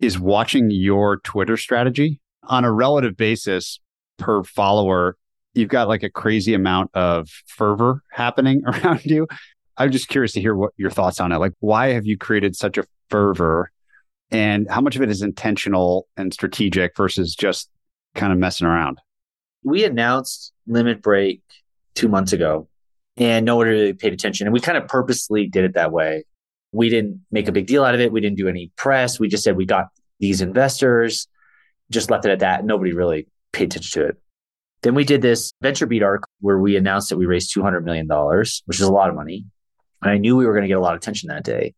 [0.00, 3.80] is watching your Twitter strategy on a relative basis
[4.18, 5.16] per follower.
[5.54, 9.28] You've got like a crazy amount of fervor happening around you.
[9.76, 11.38] I'm just curious to hear what your thoughts on it.
[11.38, 13.70] Like, why have you created such a fervor
[14.30, 17.68] and how much of it is intentional and strategic versus just
[18.14, 18.98] kind of messing around?
[19.62, 21.42] We announced Limit Break
[21.94, 22.68] two months ago
[23.16, 24.46] and no one really paid attention.
[24.46, 26.24] And we kind of purposely did it that way.
[26.72, 28.12] We didn't make a big deal out of it.
[28.12, 29.20] We didn't do any press.
[29.20, 29.86] We just said we got
[30.18, 31.28] these investors,
[31.90, 32.64] just left it at that.
[32.64, 34.16] Nobody really paid attention to it.
[34.82, 38.06] Then we did this VentureBeat arc where we announced that we raised $200 million,
[38.66, 39.46] which is a lot of money.
[40.02, 41.74] And I knew we were going to get a lot of attention that day.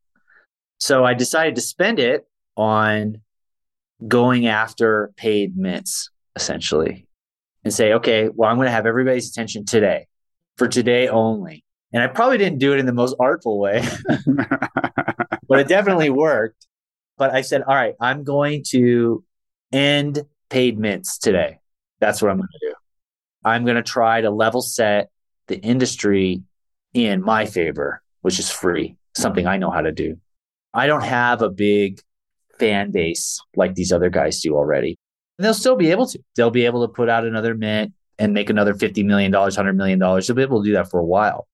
[0.79, 2.27] So I decided to spend it
[2.57, 3.21] on
[4.07, 7.07] going after paid mints, essentially,
[7.65, 10.07] and say, okay, well, I'm going to have everybody's attention today
[10.57, 11.65] for today only.
[11.93, 13.87] And I probably didn't do it in the most artful way,
[15.49, 16.67] but it definitely worked.
[17.17, 19.25] But I said, all right, I'm going to
[19.73, 21.59] end paid mints today.
[22.01, 22.75] That's what I'm going to do.
[23.45, 25.11] I'm going to try to level set
[25.47, 26.43] the industry
[26.93, 30.19] in my favor, which is free, something I know how to do.
[30.75, 32.01] I don't have a big
[32.59, 34.99] fan base like these other guys do already.
[35.39, 36.19] And they'll still be able to.
[36.35, 39.99] They'll be able to put out another mint and make another $50 million, $100 million.
[39.99, 41.47] They'll be able to do that for a while,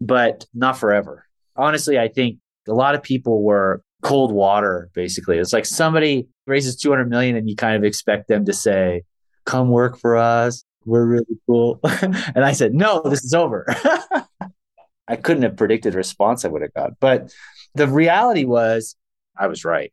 [0.00, 1.24] but not forever.
[1.56, 2.38] Honestly, I think
[2.68, 5.38] a lot of people were cold water, basically.
[5.38, 9.02] It's like somebody raises 200 million and you kind of expect them to say,
[9.44, 10.64] come work for us.
[10.84, 11.80] We're really cool.
[11.84, 13.66] and I said, no, this is over.
[15.08, 17.00] I couldn't have predicted the response I would have got.
[17.00, 17.32] But
[17.74, 18.94] the reality was,
[19.36, 19.92] I was right.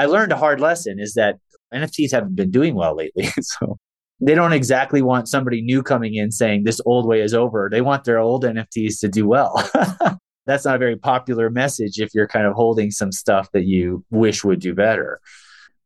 [0.00, 1.36] I learned a hard lesson is that
[1.74, 3.24] NFTs haven't been doing well lately.
[3.42, 3.78] so
[4.18, 7.68] they don't exactly want somebody new coming in saying this old way is over.
[7.70, 9.62] They want their old NFTs to do well.
[10.46, 14.02] That's not a very popular message if you're kind of holding some stuff that you
[14.10, 15.20] wish would do better.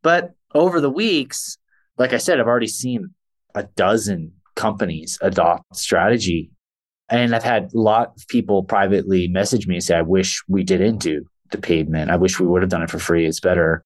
[0.02, 1.58] But over the weeks,
[1.98, 3.14] like I said, I've already seen
[3.56, 6.52] a dozen companies adopt strategy.
[7.08, 10.62] And I've had a lot of people privately message me and say, I wish we
[10.62, 12.12] didn't do the paid mint.
[12.12, 13.26] I wish we would have done it for free.
[13.26, 13.84] It's better.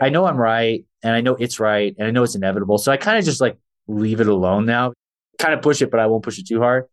[0.00, 2.78] I know I'm right and I know it's right and I know it's inevitable.
[2.78, 4.92] So I kind of just like leave it alone now.
[5.38, 6.84] Kind of push it, but I won't push it too hard.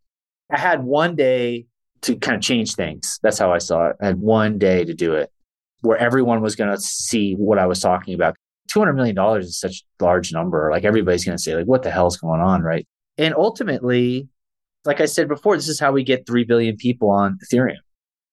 [0.50, 1.66] I had one day
[2.02, 3.18] to kind of change things.
[3.22, 3.96] That's how I saw it.
[4.00, 5.30] I had one day to do it
[5.80, 8.36] where everyone was going to see what I was talking about.
[8.70, 10.70] $200 million is such a large number.
[10.70, 12.62] Like everybody's going to say, like, what the hell's going on?
[12.62, 12.86] Right.
[13.18, 14.28] And ultimately,
[14.84, 17.76] like I said before, this is how we get 3 billion people on Ethereum.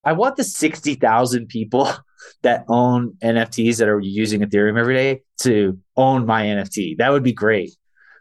[0.03, 1.91] I want the 60,000 people
[2.41, 6.97] that own NFTs that are using Ethereum every day to own my NFT.
[6.97, 7.75] That would be great.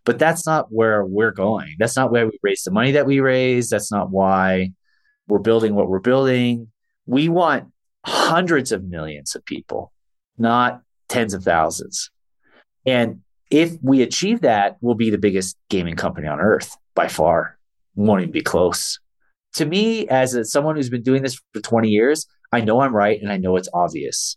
[0.04, 1.76] But that's not where we're going.
[1.78, 3.68] That's not where we raise the money that we raise.
[3.68, 4.72] That's not why
[5.26, 6.68] we're building what we're building.
[7.06, 7.72] We want
[8.06, 9.92] hundreds of millions of people,
[10.38, 12.10] not tens of thousands.
[12.86, 13.20] And
[13.50, 17.58] if we achieve that, we'll be the biggest gaming company on earth by far.
[17.94, 18.98] Won't even be close.
[19.54, 22.94] To me, as a, someone who's been doing this for 20 years, I know I'm
[22.94, 24.36] right and I know it's obvious.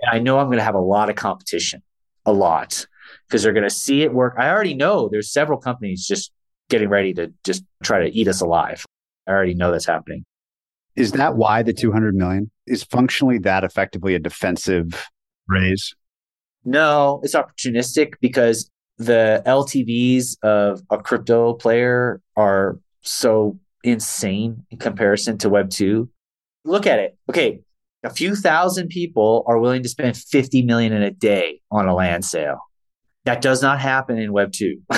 [0.00, 1.82] And I know I'm going to have a lot of competition,
[2.24, 2.86] a lot
[3.28, 4.34] because they're going to see it work.
[4.38, 6.32] I already know there's several companies just
[6.68, 8.84] getting ready to just try to eat us alive.
[9.26, 10.24] I already know that's happening.
[10.96, 15.08] Is that why the 200 million is functionally that effectively a defensive
[15.48, 15.94] raise?
[16.64, 25.38] No, it's opportunistic because the LTVs of a crypto player are so insane in comparison
[25.38, 26.08] to Web 2.
[26.64, 27.16] Look at it.
[27.28, 27.60] Okay,
[28.02, 31.94] a few thousand people are willing to spend 50 million in a day on a
[31.94, 32.60] land sale.
[33.24, 34.80] That does not happen in Web 2.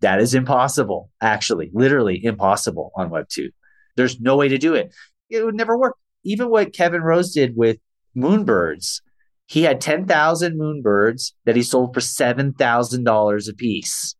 [0.00, 3.50] that is impossible, actually, literally impossible on Web 2.
[3.96, 4.94] There's no way to do it.
[5.30, 5.96] It would never work.
[6.24, 7.78] Even what Kevin Rose did with
[8.14, 9.00] Moonbirds,
[9.46, 14.14] he had 10,000 Moonbirds that he sold for $7,000 a piece.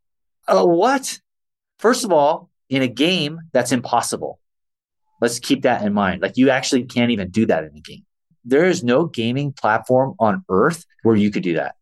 [0.47, 1.19] Oh, what?
[1.77, 4.39] First of all, in a game, that's impossible.
[5.21, 6.21] Let's keep that in mind.
[6.21, 8.05] Like, you actually can't even do that in a game.
[8.45, 11.75] There is no gaming platform on earth where you could do that.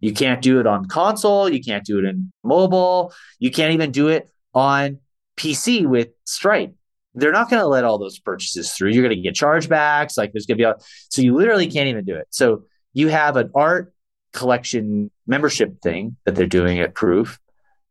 [0.00, 1.48] You can't do it on console.
[1.48, 3.12] You can't do it in mobile.
[3.38, 4.98] You can't even do it on
[5.36, 6.74] PC with Stripe.
[7.14, 8.90] they're not going to let all those purchases through.
[8.90, 10.16] You're going to get chargebacks.
[10.18, 10.76] Like there's going to be, a,
[11.10, 12.26] so you literally can't even do it.
[12.30, 13.92] So you have an art
[14.32, 17.38] collection membership thing that they're doing at Proof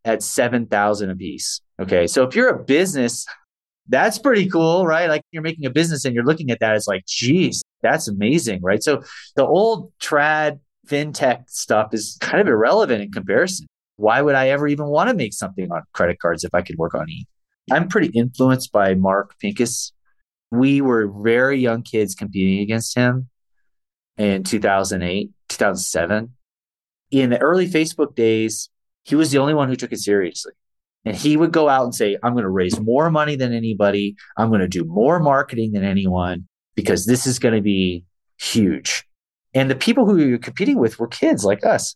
[0.04, 1.62] at 7,000 a piece.
[1.82, 2.08] Okay.
[2.08, 3.26] So if you're a business,
[3.88, 5.10] that's pretty cool, right?
[5.10, 8.62] Like you're making a business and you're looking at that as like, geez, that's amazing,
[8.62, 8.82] right?
[8.82, 9.04] So
[9.36, 13.68] the old trad fintech stuff is kind of irrelevant in comparison.
[13.98, 16.78] Why would I ever even want to make something on credit cards if I could
[16.78, 17.26] work on ETH?
[17.72, 19.92] I'm pretty influenced by Mark Pincus.
[20.52, 23.30] We were very young kids competing against him
[24.18, 26.34] in 2008, 2007.
[27.12, 28.70] In the early Facebook days,
[29.04, 30.54] he was the only one who took it seriously.
[31.06, 34.16] And he would go out and say, I'm going to raise more money than anybody.
[34.38, 38.03] I'm going to do more marketing than anyone because this is going to be
[38.39, 39.06] huge.
[39.53, 41.95] And the people who you're competing with were kids like us.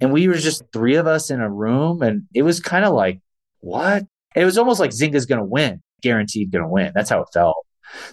[0.00, 2.02] And we were just three of us in a room.
[2.02, 3.20] And it was kind of like,
[3.60, 4.04] what?
[4.34, 6.92] It was almost like Zynga's going to win, guaranteed going to win.
[6.94, 7.56] That's how it felt.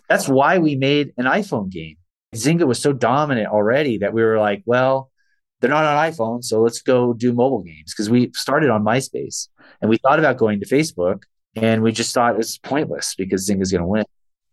[0.10, 1.98] That's why we made an iPhone game.
[2.36, 5.12] Zynga was so dominant already that we were like, well,
[5.60, 9.48] they're not on iPhone, so let's go do mobile games because we started on MySpace
[9.82, 11.24] and we thought about going to Facebook
[11.56, 14.06] and we just thought it's pointless because Zynga's going to win.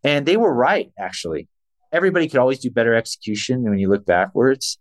[0.04, 1.48] And they were right, actually.
[1.92, 4.78] Everybody could always do better execution when you look backwards,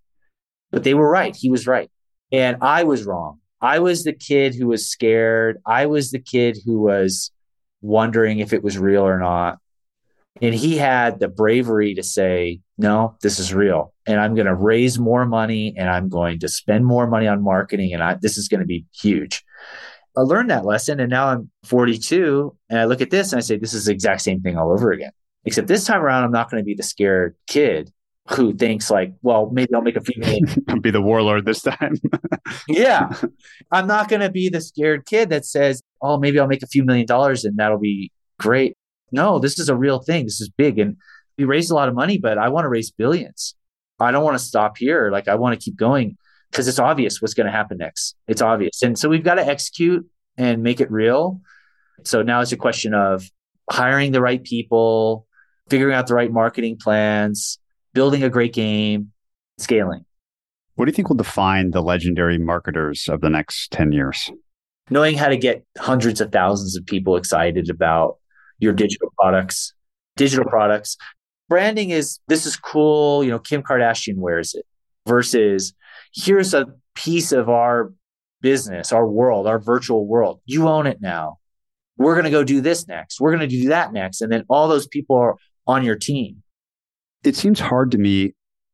[0.71, 1.35] but they were right.
[1.35, 1.89] He was right.
[2.31, 3.39] And I was wrong.
[3.61, 5.57] I was the kid who was scared.
[5.65, 7.31] I was the kid who was
[7.81, 9.59] wondering if it was real or not.
[10.41, 13.93] And he had the bravery to say, no, this is real.
[14.05, 17.43] And I'm going to raise more money and I'm going to spend more money on
[17.43, 17.93] marketing.
[17.93, 19.43] And I, this is going to be huge.
[20.17, 20.99] I learned that lesson.
[20.99, 23.91] And now I'm 42 and I look at this and I say, this is the
[23.91, 25.11] exact same thing all over again.
[25.45, 27.91] Except this time around, I'm not going to be the scared kid
[28.29, 30.45] who thinks like, well, maybe I'll make a few million.
[30.81, 31.95] be the warlord this time.
[32.67, 33.13] yeah.
[33.71, 36.67] I'm not going to be the scared kid that says, oh, maybe I'll make a
[36.67, 38.75] few million dollars and that'll be great.
[39.11, 40.25] No, this is a real thing.
[40.25, 40.79] This is big.
[40.79, 40.97] And
[41.37, 43.55] we raised a lot of money, but I want to raise billions.
[43.99, 45.09] I don't want to stop here.
[45.11, 46.17] Like I want to keep going
[46.51, 48.15] because it's obvious what's going to happen next.
[48.27, 48.81] It's obvious.
[48.81, 50.05] And so we've got to execute
[50.37, 51.41] and make it real.
[52.03, 53.29] So now it's a question of
[53.69, 55.27] hiring the right people,
[55.69, 57.59] figuring out the right marketing plans,
[57.93, 59.11] building a great game,
[59.57, 60.05] scaling.
[60.75, 64.29] What do you think will define the legendary marketers of the next 10 years?
[64.89, 68.17] Knowing how to get hundreds of thousands of people excited about
[68.59, 69.73] your digital products,
[70.15, 70.97] digital products.
[71.49, 74.65] Branding is this is cool, you know, Kim Kardashian wears it
[75.07, 75.73] versus
[76.13, 77.93] here's a piece of our
[78.41, 80.41] business, our world, our virtual world.
[80.45, 81.37] You own it now.
[81.97, 83.19] We're going to go do this next.
[83.19, 84.21] We're going to do that next.
[84.21, 85.35] And then all those people are
[85.65, 86.43] on your team
[87.23, 88.33] it seems hard to me.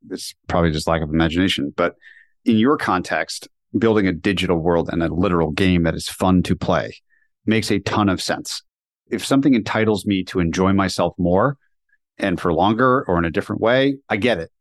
[0.09, 1.95] It's probably just lack of imagination, but
[2.45, 6.55] in your context, building a digital world and a literal game that is fun to
[6.55, 6.95] play
[7.45, 8.61] makes a ton of sense.
[9.09, 11.57] If something entitles me to enjoy myself more
[12.17, 14.51] and for longer or in a different way, I get it.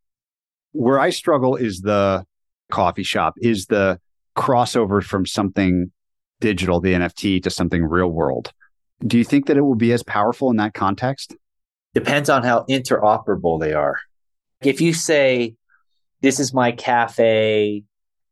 [0.73, 2.25] Where I struggle is the
[2.73, 4.01] coffee shop, is the
[4.37, 5.93] crossover from something
[6.41, 8.53] digital, the NFT, to something real world.
[9.07, 11.37] Do you think that it will be as powerful in that context?
[11.95, 13.99] depends on how interoperable they are.
[14.62, 15.57] If you say,
[16.20, 17.85] this is my cafe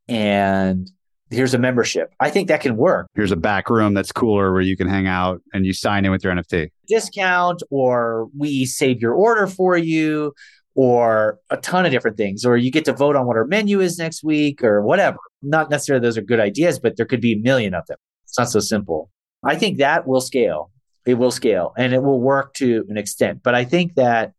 [0.09, 0.91] and
[1.30, 3.09] here's a membership, I think that can work.
[3.14, 6.11] Here's a back room that's cooler where you can hang out and you sign in
[6.11, 6.70] with your NFT.
[6.88, 10.32] Discount, or we save your order for you,
[10.81, 13.81] or a ton of different things, or you get to vote on what our menu
[13.81, 15.18] is next week, or whatever.
[15.43, 17.99] Not necessarily those are good ideas, but there could be a million of them.
[18.24, 19.11] It's not so simple.
[19.45, 20.70] I think that will scale
[21.07, 23.43] it will scale and it will work to an extent.
[23.43, 24.33] But I think that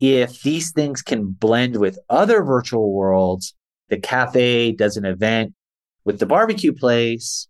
[0.00, 3.54] if these things can blend with other virtual worlds,
[3.88, 5.54] the cafe does an event
[6.04, 7.48] with the barbecue place,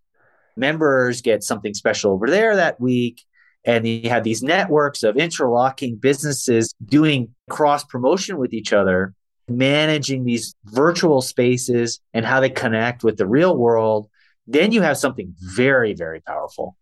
[0.55, 3.23] members get something special over there that week.
[3.63, 9.13] And you have these networks of interlocking businesses doing cross promotion with each other,
[9.47, 14.09] managing these virtual spaces and how they connect with the real world.
[14.45, 16.75] Then you have something very, very powerful.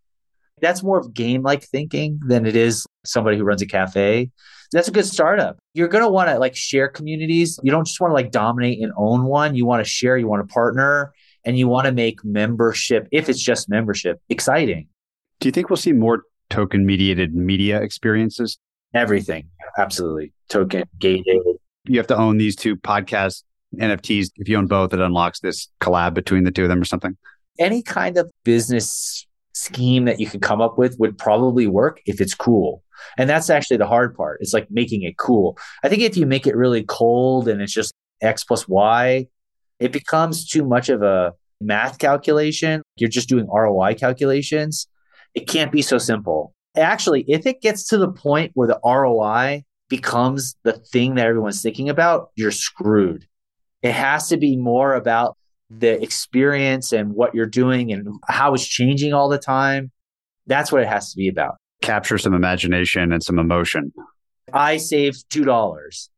[0.61, 4.31] That's more of game like thinking than it is somebody who runs a cafe.
[4.71, 5.57] That's a good startup.
[5.73, 7.59] You're going to want to like share communities.
[7.61, 9.55] You don't just want to like dominate and own one.
[9.55, 11.13] You want to share, you want to partner,
[11.43, 14.87] and you want to make membership, if it's just membership, exciting.
[15.39, 18.57] Do you think we'll see more token mediated media experiences?
[18.95, 19.49] Everything.
[19.77, 20.31] Absolutely.
[20.49, 21.37] Token gated.
[21.85, 23.43] You have to own these two podcast
[23.75, 24.29] NFTs.
[24.37, 27.17] If you own both, it unlocks this collab between the two of them or something.
[27.59, 32.21] Any kind of business scheme that you can come up with would probably work if
[32.21, 32.83] it's cool.
[33.17, 34.39] And that's actually the hard part.
[34.41, 35.57] It's like making it cool.
[35.83, 39.27] I think if you make it really cold and it's just X plus Y,
[39.79, 42.81] it becomes too much of a math calculation.
[42.95, 44.87] You're just doing ROI calculations.
[45.33, 46.54] It can't be so simple.
[46.77, 51.61] Actually, if it gets to the point where the ROI becomes the thing that everyone's
[51.61, 53.27] thinking about, you're screwed.
[53.81, 55.37] It has to be more about
[55.69, 59.91] the experience and what you're doing and how it's changing all the time.
[60.47, 61.55] That's what it has to be about.
[61.81, 63.93] Capture some imagination and some emotion.
[64.53, 66.09] I saved $2.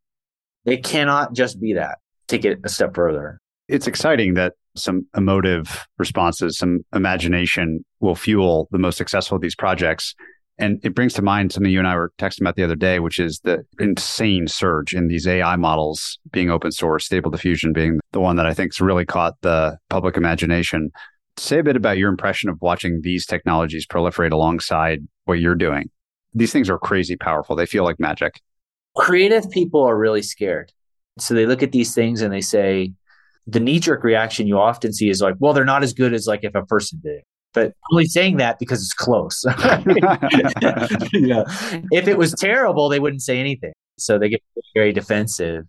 [0.65, 1.99] It cannot just be that.
[2.27, 3.39] Take it a step further.
[3.67, 9.55] It's exciting that some emotive responses, some imagination will fuel the most successful of these
[9.55, 10.13] projects.
[10.59, 12.99] And it brings to mind something you and I were texting about the other day,
[12.99, 17.99] which is the insane surge in these AI models being open source, stable diffusion being
[18.11, 20.89] the one that I think's really caught the public imagination.
[21.37, 25.91] Say a bit about your impression of watching these technologies proliferate alongside what you're doing.
[26.33, 27.55] These things are crazy powerful.
[27.55, 28.41] They feel like magic.
[28.95, 30.71] Creative people are really scared.
[31.19, 32.93] So they look at these things and they say,
[33.45, 36.25] the knee jerk reaction you often see is like, well, they're not as good as
[36.25, 37.21] like if a person did
[37.57, 39.43] but only saying that because it's close.
[41.11, 41.43] yeah.
[41.91, 43.73] If it was terrible, they wouldn't say anything.
[43.97, 44.43] So they get
[44.75, 45.65] very defensive.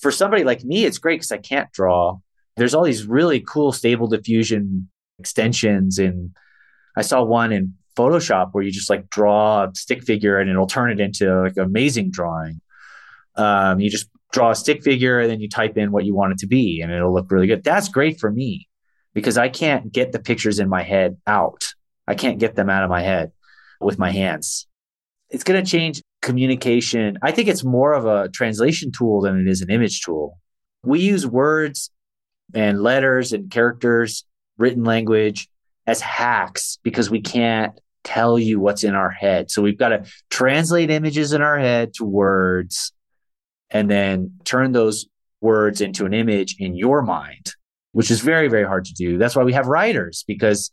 [0.00, 2.16] For somebody like me, it's great because I can't draw.
[2.56, 4.88] There's all these really cool stable diffusion
[5.18, 5.98] extensions.
[5.98, 6.30] And
[6.96, 10.66] I saw one in Photoshop where you just like draw a stick figure and it'll
[10.66, 12.62] turn it into like amazing drawing.
[13.36, 16.32] Um, you just draw a stick figure and then you type in what you want
[16.32, 17.64] it to be and it'll look really good.
[17.64, 18.66] That's great for me
[19.14, 21.74] because I can't get the pictures in my head out.
[22.06, 23.32] I can't get them out of my head
[23.80, 24.66] with my hands.
[25.30, 27.18] It's going to change communication.
[27.22, 30.38] I think it's more of a translation tool than it is an image tool.
[30.82, 31.90] We use words
[32.54, 34.24] and letters and characters,
[34.58, 35.48] written language
[35.86, 39.50] as hacks because we can't tell you what's in our head.
[39.50, 42.92] So we've got to translate images in our head to words
[43.70, 45.06] and then turn those
[45.40, 47.52] words into an image in your mind
[47.92, 49.18] which is very, very hard to do.
[49.18, 50.70] That's why we have writers because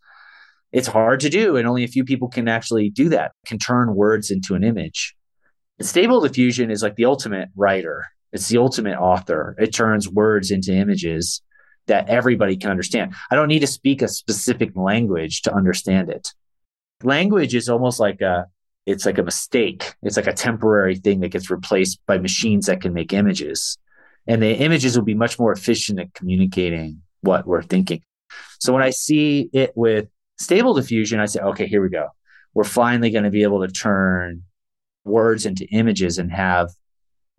[0.71, 3.95] it's hard to do and only a few people can actually do that, can turn
[3.95, 5.15] words into an image.
[5.81, 8.05] Stable diffusion is like the ultimate writer.
[8.31, 9.55] It's the ultimate author.
[9.57, 11.41] It turns words into images
[11.87, 13.15] that everybody can understand.
[13.31, 16.33] I don't need to speak a specific language to understand it.
[17.03, 18.47] Language is almost like a
[18.85, 19.93] it's like a mistake.
[20.01, 23.77] It's like a temporary thing that gets replaced by machines that can make images.
[24.25, 28.01] And the images will be much more efficient at communicating what we're thinking.
[28.59, 30.07] So when I see it with
[30.37, 32.07] stable diffusion, I say, okay, here we go.
[32.53, 34.43] We're finally going to be able to turn
[35.05, 36.69] words into images and have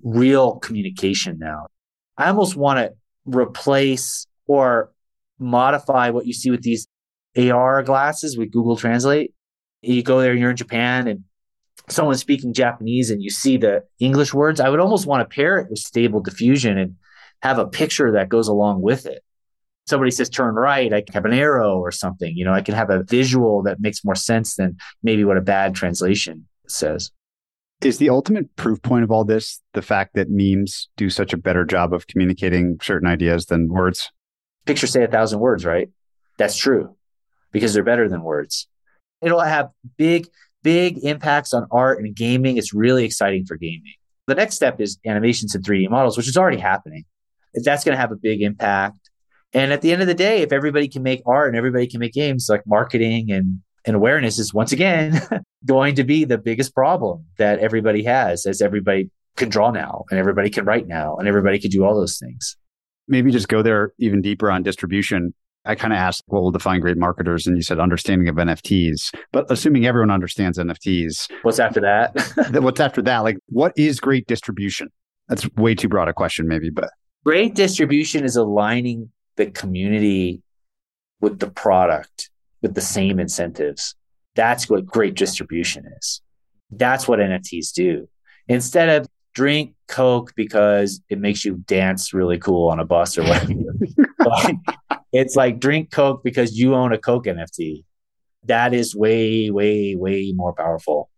[0.02, 1.66] real communication now.
[2.16, 2.92] I almost want to
[3.24, 4.92] replace or
[5.38, 6.86] modify what you see with these
[7.36, 9.34] AR glasses with Google Translate.
[9.82, 11.24] You go there and you're in Japan and
[11.88, 14.60] someone's speaking Japanese and you see the English words.
[14.60, 16.96] I would almost want to pair it with stable diffusion and
[17.42, 19.22] have a picture that goes along with it
[19.90, 22.34] somebody says turn right, I can have an arrow or something.
[22.34, 25.42] You know, I can have a visual that makes more sense than maybe what a
[25.42, 27.10] bad translation says.
[27.82, 31.36] Is the ultimate proof point of all this the fact that memes do such a
[31.36, 34.10] better job of communicating certain ideas than words?
[34.66, 35.88] Pictures say a thousand words, right?
[36.38, 36.96] That's true
[37.52, 38.68] because they're better than words.
[39.22, 40.28] It'll have big,
[40.62, 42.56] big impacts on art and gaming.
[42.58, 43.94] It's really exciting for gaming.
[44.26, 47.04] The next step is animations and 3D models, which is already happening.
[47.54, 48.99] That's going to have a big impact.
[49.52, 52.00] And at the end of the day, if everybody can make art and everybody can
[52.00, 55.20] make games, like marketing and, and awareness is once again
[55.64, 60.18] going to be the biggest problem that everybody has as everybody can draw now and
[60.18, 62.56] everybody can write now and everybody can do all those things.
[63.08, 65.34] Maybe just go there even deeper on distribution.
[65.64, 69.14] I kind of asked what will define great marketers, and you said understanding of NFTs.
[69.30, 72.14] But assuming everyone understands NFTs, what's after that?
[72.62, 73.18] what's after that?
[73.18, 74.88] Like, what is great distribution?
[75.28, 76.88] That's way too broad a question, maybe, but
[77.24, 80.42] great distribution is aligning the community
[81.20, 82.30] with the product
[82.62, 83.94] with the same incentives.
[84.34, 86.22] That's what great distribution is.
[86.70, 88.08] That's what NFTs do.
[88.48, 93.22] Instead of drink Coke because it makes you dance really cool on a bus or
[93.22, 93.52] whatever,
[95.12, 97.84] it's like drink Coke because you own a Coke NFT.
[98.44, 101.10] That is way, way, way more powerful.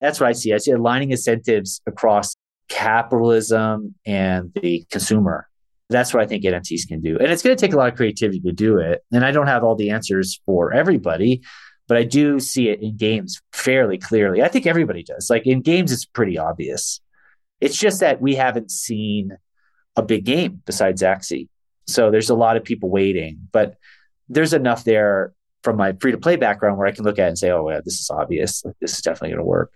[0.00, 0.52] That's what I see.
[0.52, 2.36] I see aligning incentives across
[2.68, 5.48] capitalism and the consumer
[5.88, 7.16] that's what I think NFTs can do.
[7.18, 9.04] And it's going to take a lot of creativity to do it.
[9.12, 11.42] And I don't have all the answers for everybody,
[11.86, 14.42] but I do see it in games fairly clearly.
[14.42, 15.30] I think everybody does.
[15.30, 17.00] Like in games, it's pretty obvious.
[17.60, 19.36] It's just that we haven't seen
[19.94, 21.48] a big game besides Axie.
[21.86, 23.76] So there's a lot of people waiting, but
[24.28, 25.32] there's enough there
[25.62, 27.68] from my free to play background where I can look at it and say, oh,
[27.70, 28.62] yeah, this is obvious.
[28.80, 29.72] This is definitely going to work.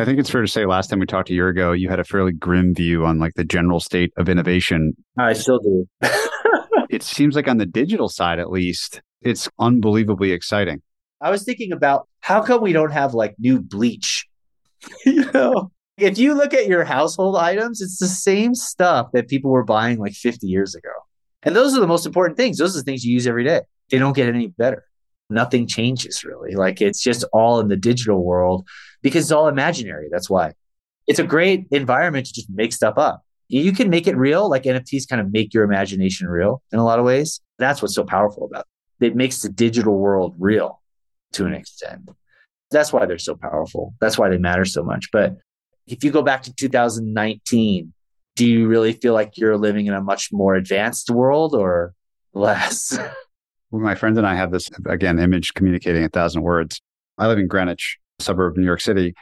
[0.00, 2.00] I think it's fair to say last time we talked a year ago, you had
[2.00, 4.94] a fairly grim view on like the general state of innovation.
[5.18, 5.86] I still do.
[6.88, 10.80] it seems like on the digital side, at least, it's unbelievably exciting.
[11.20, 14.26] I was thinking about how come we don't have like new bleach?
[15.04, 19.50] you know, if you look at your household items, it's the same stuff that people
[19.50, 20.92] were buying like 50 years ago.
[21.42, 22.56] And those are the most important things.
[22.56, 23.60] Those are the things you use every day.
[23.90, 24.86] They don't get any better.
[25.28, 26.54] Nothing changes really.
[26.54, 28.66] Like it's just all in the digital world
[29.02, 30.08] because it's all imaginary.
[30.10, 30.54] That's why
[31.06, 33.24] it's a great environment to just make stuff up.
[33.48, 36.84] You can make it real, like NFTs kind of make your imagination real in a
[36.84, 37.40] lot of ways.
[37.58, 38.66] That's what's so powerful about
[39.00, 39.06] it.
[39.06, 40.80] It makes the digital world real
[41.32, 42.10] to an extent.
[42.70, 43.94] That's why they're so powerful.
[44.00, 45.08] That's why they matter so much.
[45.12, 45.36] But
[45.88, 47.92] if you go back to 2019,
[48.36, 51.94] do you really feel like you're living in a much more advanced world or
[52.32, 52.96] less?
[53.72, 56.80] My friends and I have this, again, image communicating a thousand words.
[57.18, 59.14] I live in Greenwich, suburb of New York City,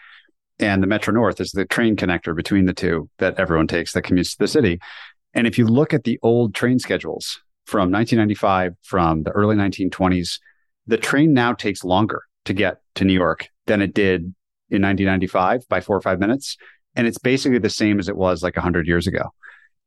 [0.58, 4.02] and the Metro North is the train connector between the two that everyone takes that
[4.02, 4.80] commutes to the city.
[5.34, 10.40] And if you look at the old train schedules from 1995, from the early 1920s,
[10.86, 14.22] the train now takes longer to get to New York than it did
[14.70, 16.56] in 1995 by four or five minutes.
[16.96, 19.30] And it's basically the same as it was like 100 years ago.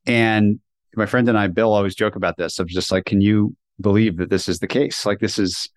[0.05, 0.59] And
[0.95, 4.18] my friend and I, Bill, always joke about this of just like, can you believe
[4.18, 5.05] that this is the case?
[5.05, 5.70] Like, this is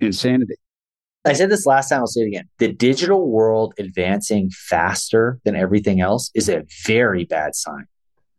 [0.00, 0.56] insanity.
[1.24, 2.48] I said this last time, I'll say it again.
[2.58, 7.86] The digital world advancing faster than everything else is a very bad sign.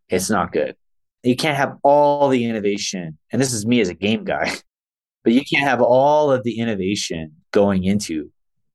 [0.10, 0.76] It's not good.
[1.24, 3.18] You can't have all the innovation.
[3.32, 4.52] And this is me as a game guy,
[5.24, 8.32] but you can't have all of the innovation going into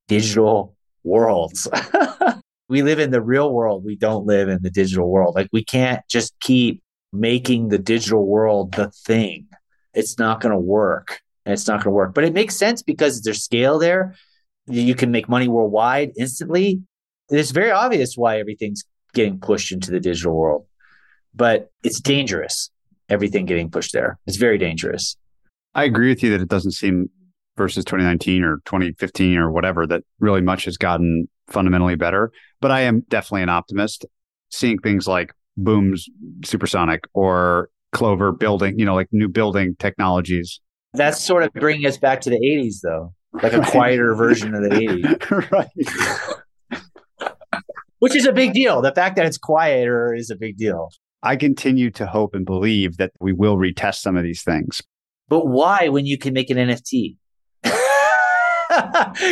[0.09, 1.69] digital worlds.
[2.69, 3.85] we live in the real world.
[3.85, 5.35] We don't live in the digital world.
[5.35, 6.83] Like we can't just keep
[7.13, 9.47] making the digital world the thing.
[9.93, 12.13] It's not going to work and it's not going to work.
[12.13, 14.15] But it makes sense because there's scale there.
[14.67, 16.81] You can make money worldwide instantly.
[17.29, 18.83] It's very obvious why everything's
[19.13, 20.65] getting pushed into the digital world,
[21.33, 22.69] but it's dangerous.
[23.09, 24.19] Everything getting pushed there.
[24.25, 25.17] It's very dangerous.
[25.73, 27.09] I agree with you that it doesn't seem
[27.57, 32.31] versus 2019 or 2015 or whatever that really much has gotten fundamentally better.
[32.61, 34.05] But I am definitely an optimist.
[34.49, 36.07] Seeing things like Booms
[36.45, 40.61] Supersonic or Clover building, you know, like new building technologies
[40.93, 44.63] that's sort of bringing us back to the 80s, though, like a quieter version of
[44.63, 45.51] the 80s.
[45.51, 46.81] right.
[47.99, 48.81] Which is a big deal.
[48.81, 50.89] The fact that it's quieter is a big deal.
[51.23, 54.81] I continue to hope and believe that we will retest some of these things.
[55.29, 57.15] But why when you can make an NFT?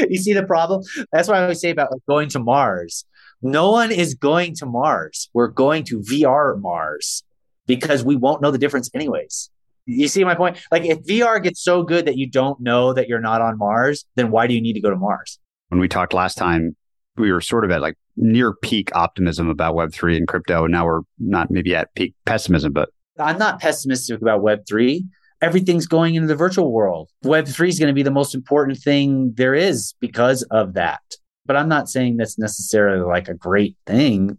[0.10, 0.84] you see the problem?
[1.12, 3.06] That's what I always say about going to Mars.
[3.42, 5.30] No one is going to Mars.
[5.34, 7.24] We're going to VR Mars
[7.66, 9.50] because we won't know the difference anyways.
[9.90, 10.58] You see my point?
[10.72, 14.06] Like if VR gets so good that you don't know that you're not on Mars,
[14.16, 15.40] then why do you need to go to Mars?
[15.70, 16.76] When we talked last time,
[17.18, 20.66] we were sort of at like near peak optimism about Web3 and crypto.
[20.66, 25.02] And now we're not maybe at peak pessimism, but I'm not pessimistic about Web3.
[25.42, 27.10] Everything's going into the virtual world.
[27.24, 31.02] Web3 is going to be the most important thing there is because of that.
[31.46, 34.38] But I'm not saying that's necessarily like a great thing.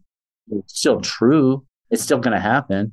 [0.50, 1.66] It's still true.
[1.90, 2.92] It's still going to happen.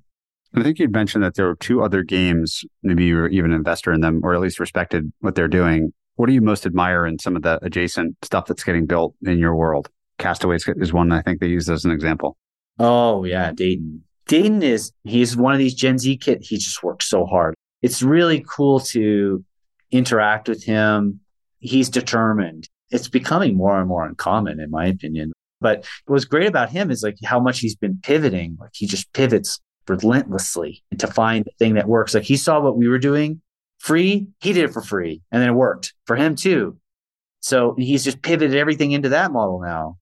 [0.56, 2.64] I think you'd mentioned that there were two other games.
[2.84, 5.94] Maybe you were even an investor in them, or at least respected what they're doing.
[6.16, 9.38] What do you most admire in some of the adjacent stuff that's getting built in
[9.38, 9.90] your world?
[10.18, 12.38] Castaways is one I think they use as an example.
[12.80, 14.04] Oh yeah, Dayton.
[14.28, 16.48] Dayton is he's one of these Gen Z kids.
[16.48, 17.54] He just works so hard.
[17.82, 19.44] It's really cool to
[19.92, 21.20] interact with him.
[21.60, 22.68] He's determined.
[22.90, 25.34] It's becoming more and more uncommon, in my opinion.
[25.60, 28.58] But what's great about him is like how much he's been pivoting.
[28.60, 32.14] Like he just pivots relentlessly to find the thing that works.
[32.14, 33.42] Like he saw what we were doing
[33.80, 36.78] free, he did it for free, and then it worked for him too.
[37.42, 39.98] So he's just pivoted everything into that model now.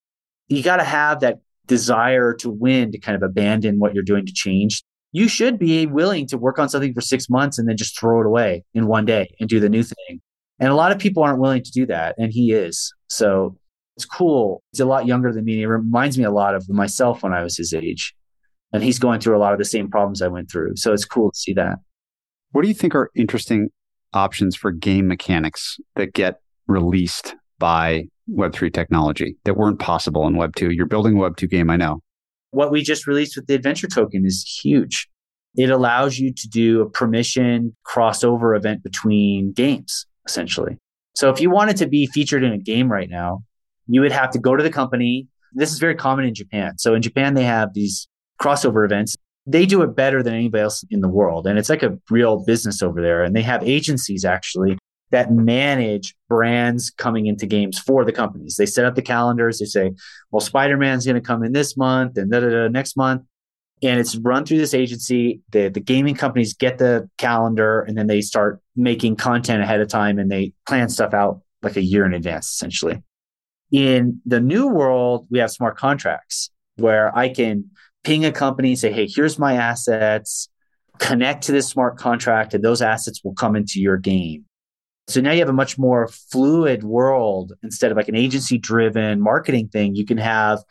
[0.48, 4.26] You got to have that desire to win to kind of abandon what you're doing
[4.26, 4.84] to change.
[5.12, 8.22] You should be willing to work on something for six months and then just throw
[8.22, 10.22] it away in one day and do the new thing.
[10.60, 12.16] And a lot of people aren't willing to do that.
[12.18, 12.94] And he is.
[13.10, 13.58] So
[13.96, 14.62] it's cool.
[14.72, 15.62] He's a lot younger than me.
[15.62, 18.14] It reminds me a lot of myself when I was his age
[18.76, 20.74] and he's going through a lot of the same problems I went through.
[20.76, 21.80] So it's cool to see that.
[22.52, 23.70] What do you think are interesting
[24.14, 30.76] options for game mechanics that get released by Web3 technology that weren't possible in Web2?
[30.76, 32.02] You're building a Web2 game, I know.
[32.52, 35.08] What we just released with the adventure token is huge.
[35.56, 40.78] It allows you to do a permission crossover event between games, essentially.
[41.16, 43.44] So if you wanted to be featured in a game right now,
[43.88, 45.28] you would have to go to the company.
[45.54, 46.78] This is very common in Japan.
[46.78, 48.08] So in Japan, they have these
[48.42, 49.16] crossover events.
[49.48, 51.46] They do it better than anybody else in the world.
[51.46, 53.24] And it's like a real business over there.
[53.24, 54.78] And they have agencies actually
[55.12, 58.56] that manage brands coming into games for the companies.
[58.56, 59.60] They set up the calendars.
[59.60, 59.94] They say,
[60.32, 63.22] well, Spider Man's going to come in this month and da, da, da, next month.
[63.84, 65.42] And it's run through this agency.
[65.52, 69.90] The, the gaming companies get the calendar and then they start making content ahead of
[69.90, 73.04] time and they plan stuff out like a year in advance, essentially.
[73.72, 77.70] In the new world, we have smart contracts where I can
[78.06, 80.48] ping a company, and say, hey, here's my assets,
[81.00, 84.46] connect to this smart contract, and those assets will come into your game.
[85.08, 89.22] So now you have a much more fluid world instead of like an agency driven
[89.22, 89.96] marketing thing.
[89.96, 90.64] You can have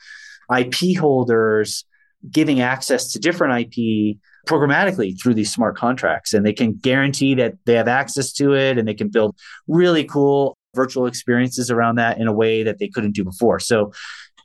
[0.56, 1.84] IP holders
[2.30, 4.16] giving access to different IP
[4.46, 6.32] programmatically through these smart contracts.
[6.34, 9.36] And they can guarantee that they have access to it and they can build
[9.68, 13.60] really cool virtual experiences around that in a way that they couldn't do before.
[13.60, 13.92] So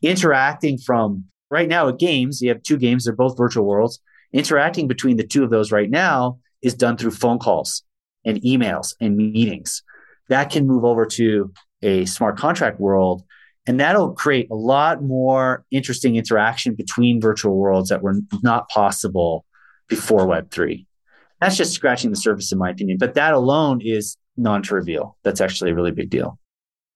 [0.03, 3.99] interacting from right now at games, you have two games, they're both virtual worlds.
[4.31, 7.83] Interacting between the two of those right now is done through phone calls
[8.25, 9.83] and emails and meetings.
[10.27, 13.23] That can move over to a smart contract world
[13.69, 19.45] and that'll create a lot more interesting interaction between virtual worlds that were not possible
[19.87, 20.87] before Web3.
[21.39, 22.97] That's just scratching the surface, in my opinion.
[22.97, 25.17] But that alone is non trivial.
[25.23, 26.39] That's actually a really big deal.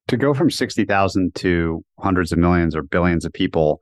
[0.08, 3.80] To go from 60,000 to hundreds of millions or billions of people,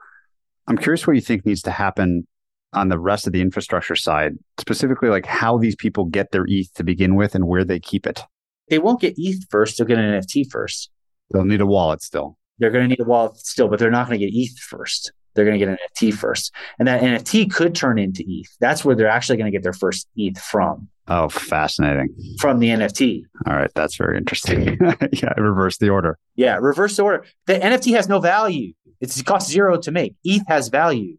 [0.72, 2.26] I'm curious what you think needs to happen
[2.74, 6.74] on the rest of the infrastructure side, specifically like how these people get their ETH
[6.76, 8.24] to begin with and where they keep it.
[8.70, 10.90] They won't get ETH first, they'll get an NFT first.
[11.32, 14.08] They'll need a wallet still they're going to need a wallet still, but they're not
[14.08, 15.12] going to get ETH first.
[15.34, 16.54] They're going to get an NFT first.
[16.78, 18.56] And that NFT could turn into ETH.
[18.60, 20.88] That's where they're actually going to get their first ETH from.
[21.08, 22.16] Oh, fascinating.
[22.40, 23.24] From the NFT.
[23.48, 23.72] All right.
[23.76, 24.78] That's very interesting.
[25.12, 25.34] yeah.
[25.38, 26.18] Reverse the order.
[26.36, 26.58] Yeah.
[26.58, 27.26] Reverse the order.
[27.48, 28.74] The NFT has no value.
[29.00, 30.16] It's, it costs zero to make.
[30.24, 31.18] ETH has value,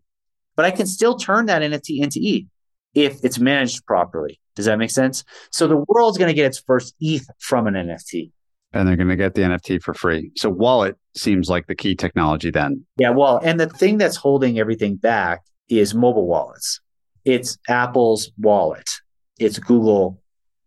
[0.55, 2.47] but I can still turn that NFT into ETH
[2.95, 4.39] if it's managed properly.
[4.55, 5.25] Does that make sense?
[5.51, 8.31] So the world's going to get its first ETH from an NFT
[8.73, 10.33] and they're going to get the NFT for free.
[10.37, 12.87] So wallet seems like the key technology then.
[12.97, 16.81] Yeah, well, and the thing that's holding everything back is mobile wallets.
[17.25, 18.91] It's Apple's wallet.
[19.39, 20.21] It's Google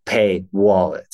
[0.06, 1.08] Pay wallet.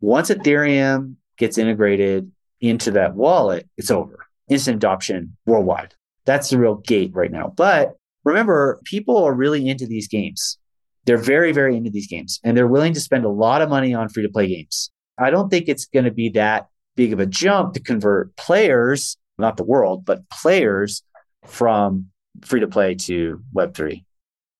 [0.00, 4.26] Once Ethereum gets integrated into that wallet, it's over.
[4.48, 5.94] Instant adoption worldwide.
[6.26, 7.52] That's the real gate right now.
[7.56, 10.58] But remember, people are really into these games.
[11.06, 13.94] They're very, very into these games and they're willing to spend a lot of money
[13.94, 14.90] on free to play games.
[15.18, 19.16] I don't think it's going to be that big of a jump to convert players,
[19.38, 21.02] not the world, but players
[21.46, 22.06] from
[22.42, 24.04] free to play to Web3.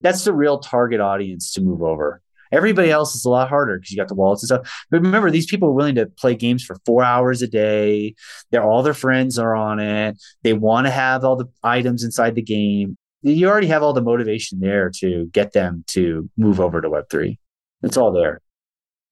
[0.01, 2.21] That's the real target audience to move over.
[2.51, 4.85] Everybody else is a lot harder because you got the wallets and stuff.
[4.89, 8.15] But remember, these people are willing to play games for four hours a day.
[8.51, 10.21] They're all their friends are on it.
[10.43, 12.97] They want to have all the items inside the game.
[13.21, 17.37] You already have all the motivation there to get them to move over to Web3.
[17.83, 18.41] It's all there.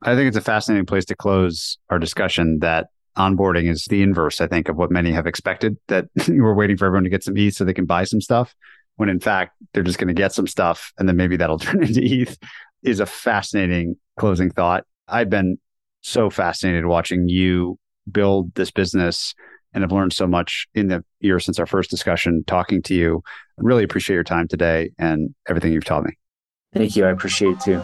[0.01, 2.87] I think it's a fascinating place to close our discussion that
[3.17, 6.85] onboarding is the inverse, I think, of what many have expected that we're waiting for
[6.85, 8.55] everyone to get some ETH so they can buy some stuff.
[8.99, 11.81] When in fact, they're just going to get some stuff and then maybe that'll turn
[11.81, 12.37] into ETH
[12.83, 14.83] is a fascinating closing thought.
[15.07, 15.57] I've been
[16.01, 17.79] so fascinated watching you
[18.11, 19.33] build this business
[19.73, 23.23] and have learned so much in the year since our first discussion talking to you.
[23.57, 26.17] I really appreciate your time today and everything you've taught me.
[26.73, 27.05] Thank you.
[27.05, 27.81] I appreciate it too.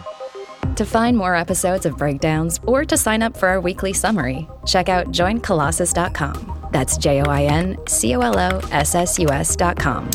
[0.74, 4.90] To find more episodes of Breakdowns or to sign up for our weekly summary, check
[4.90, 6.68] out joincolossus.com.
[6.72, 10.10] That's J O I N C O L O S S U S.com.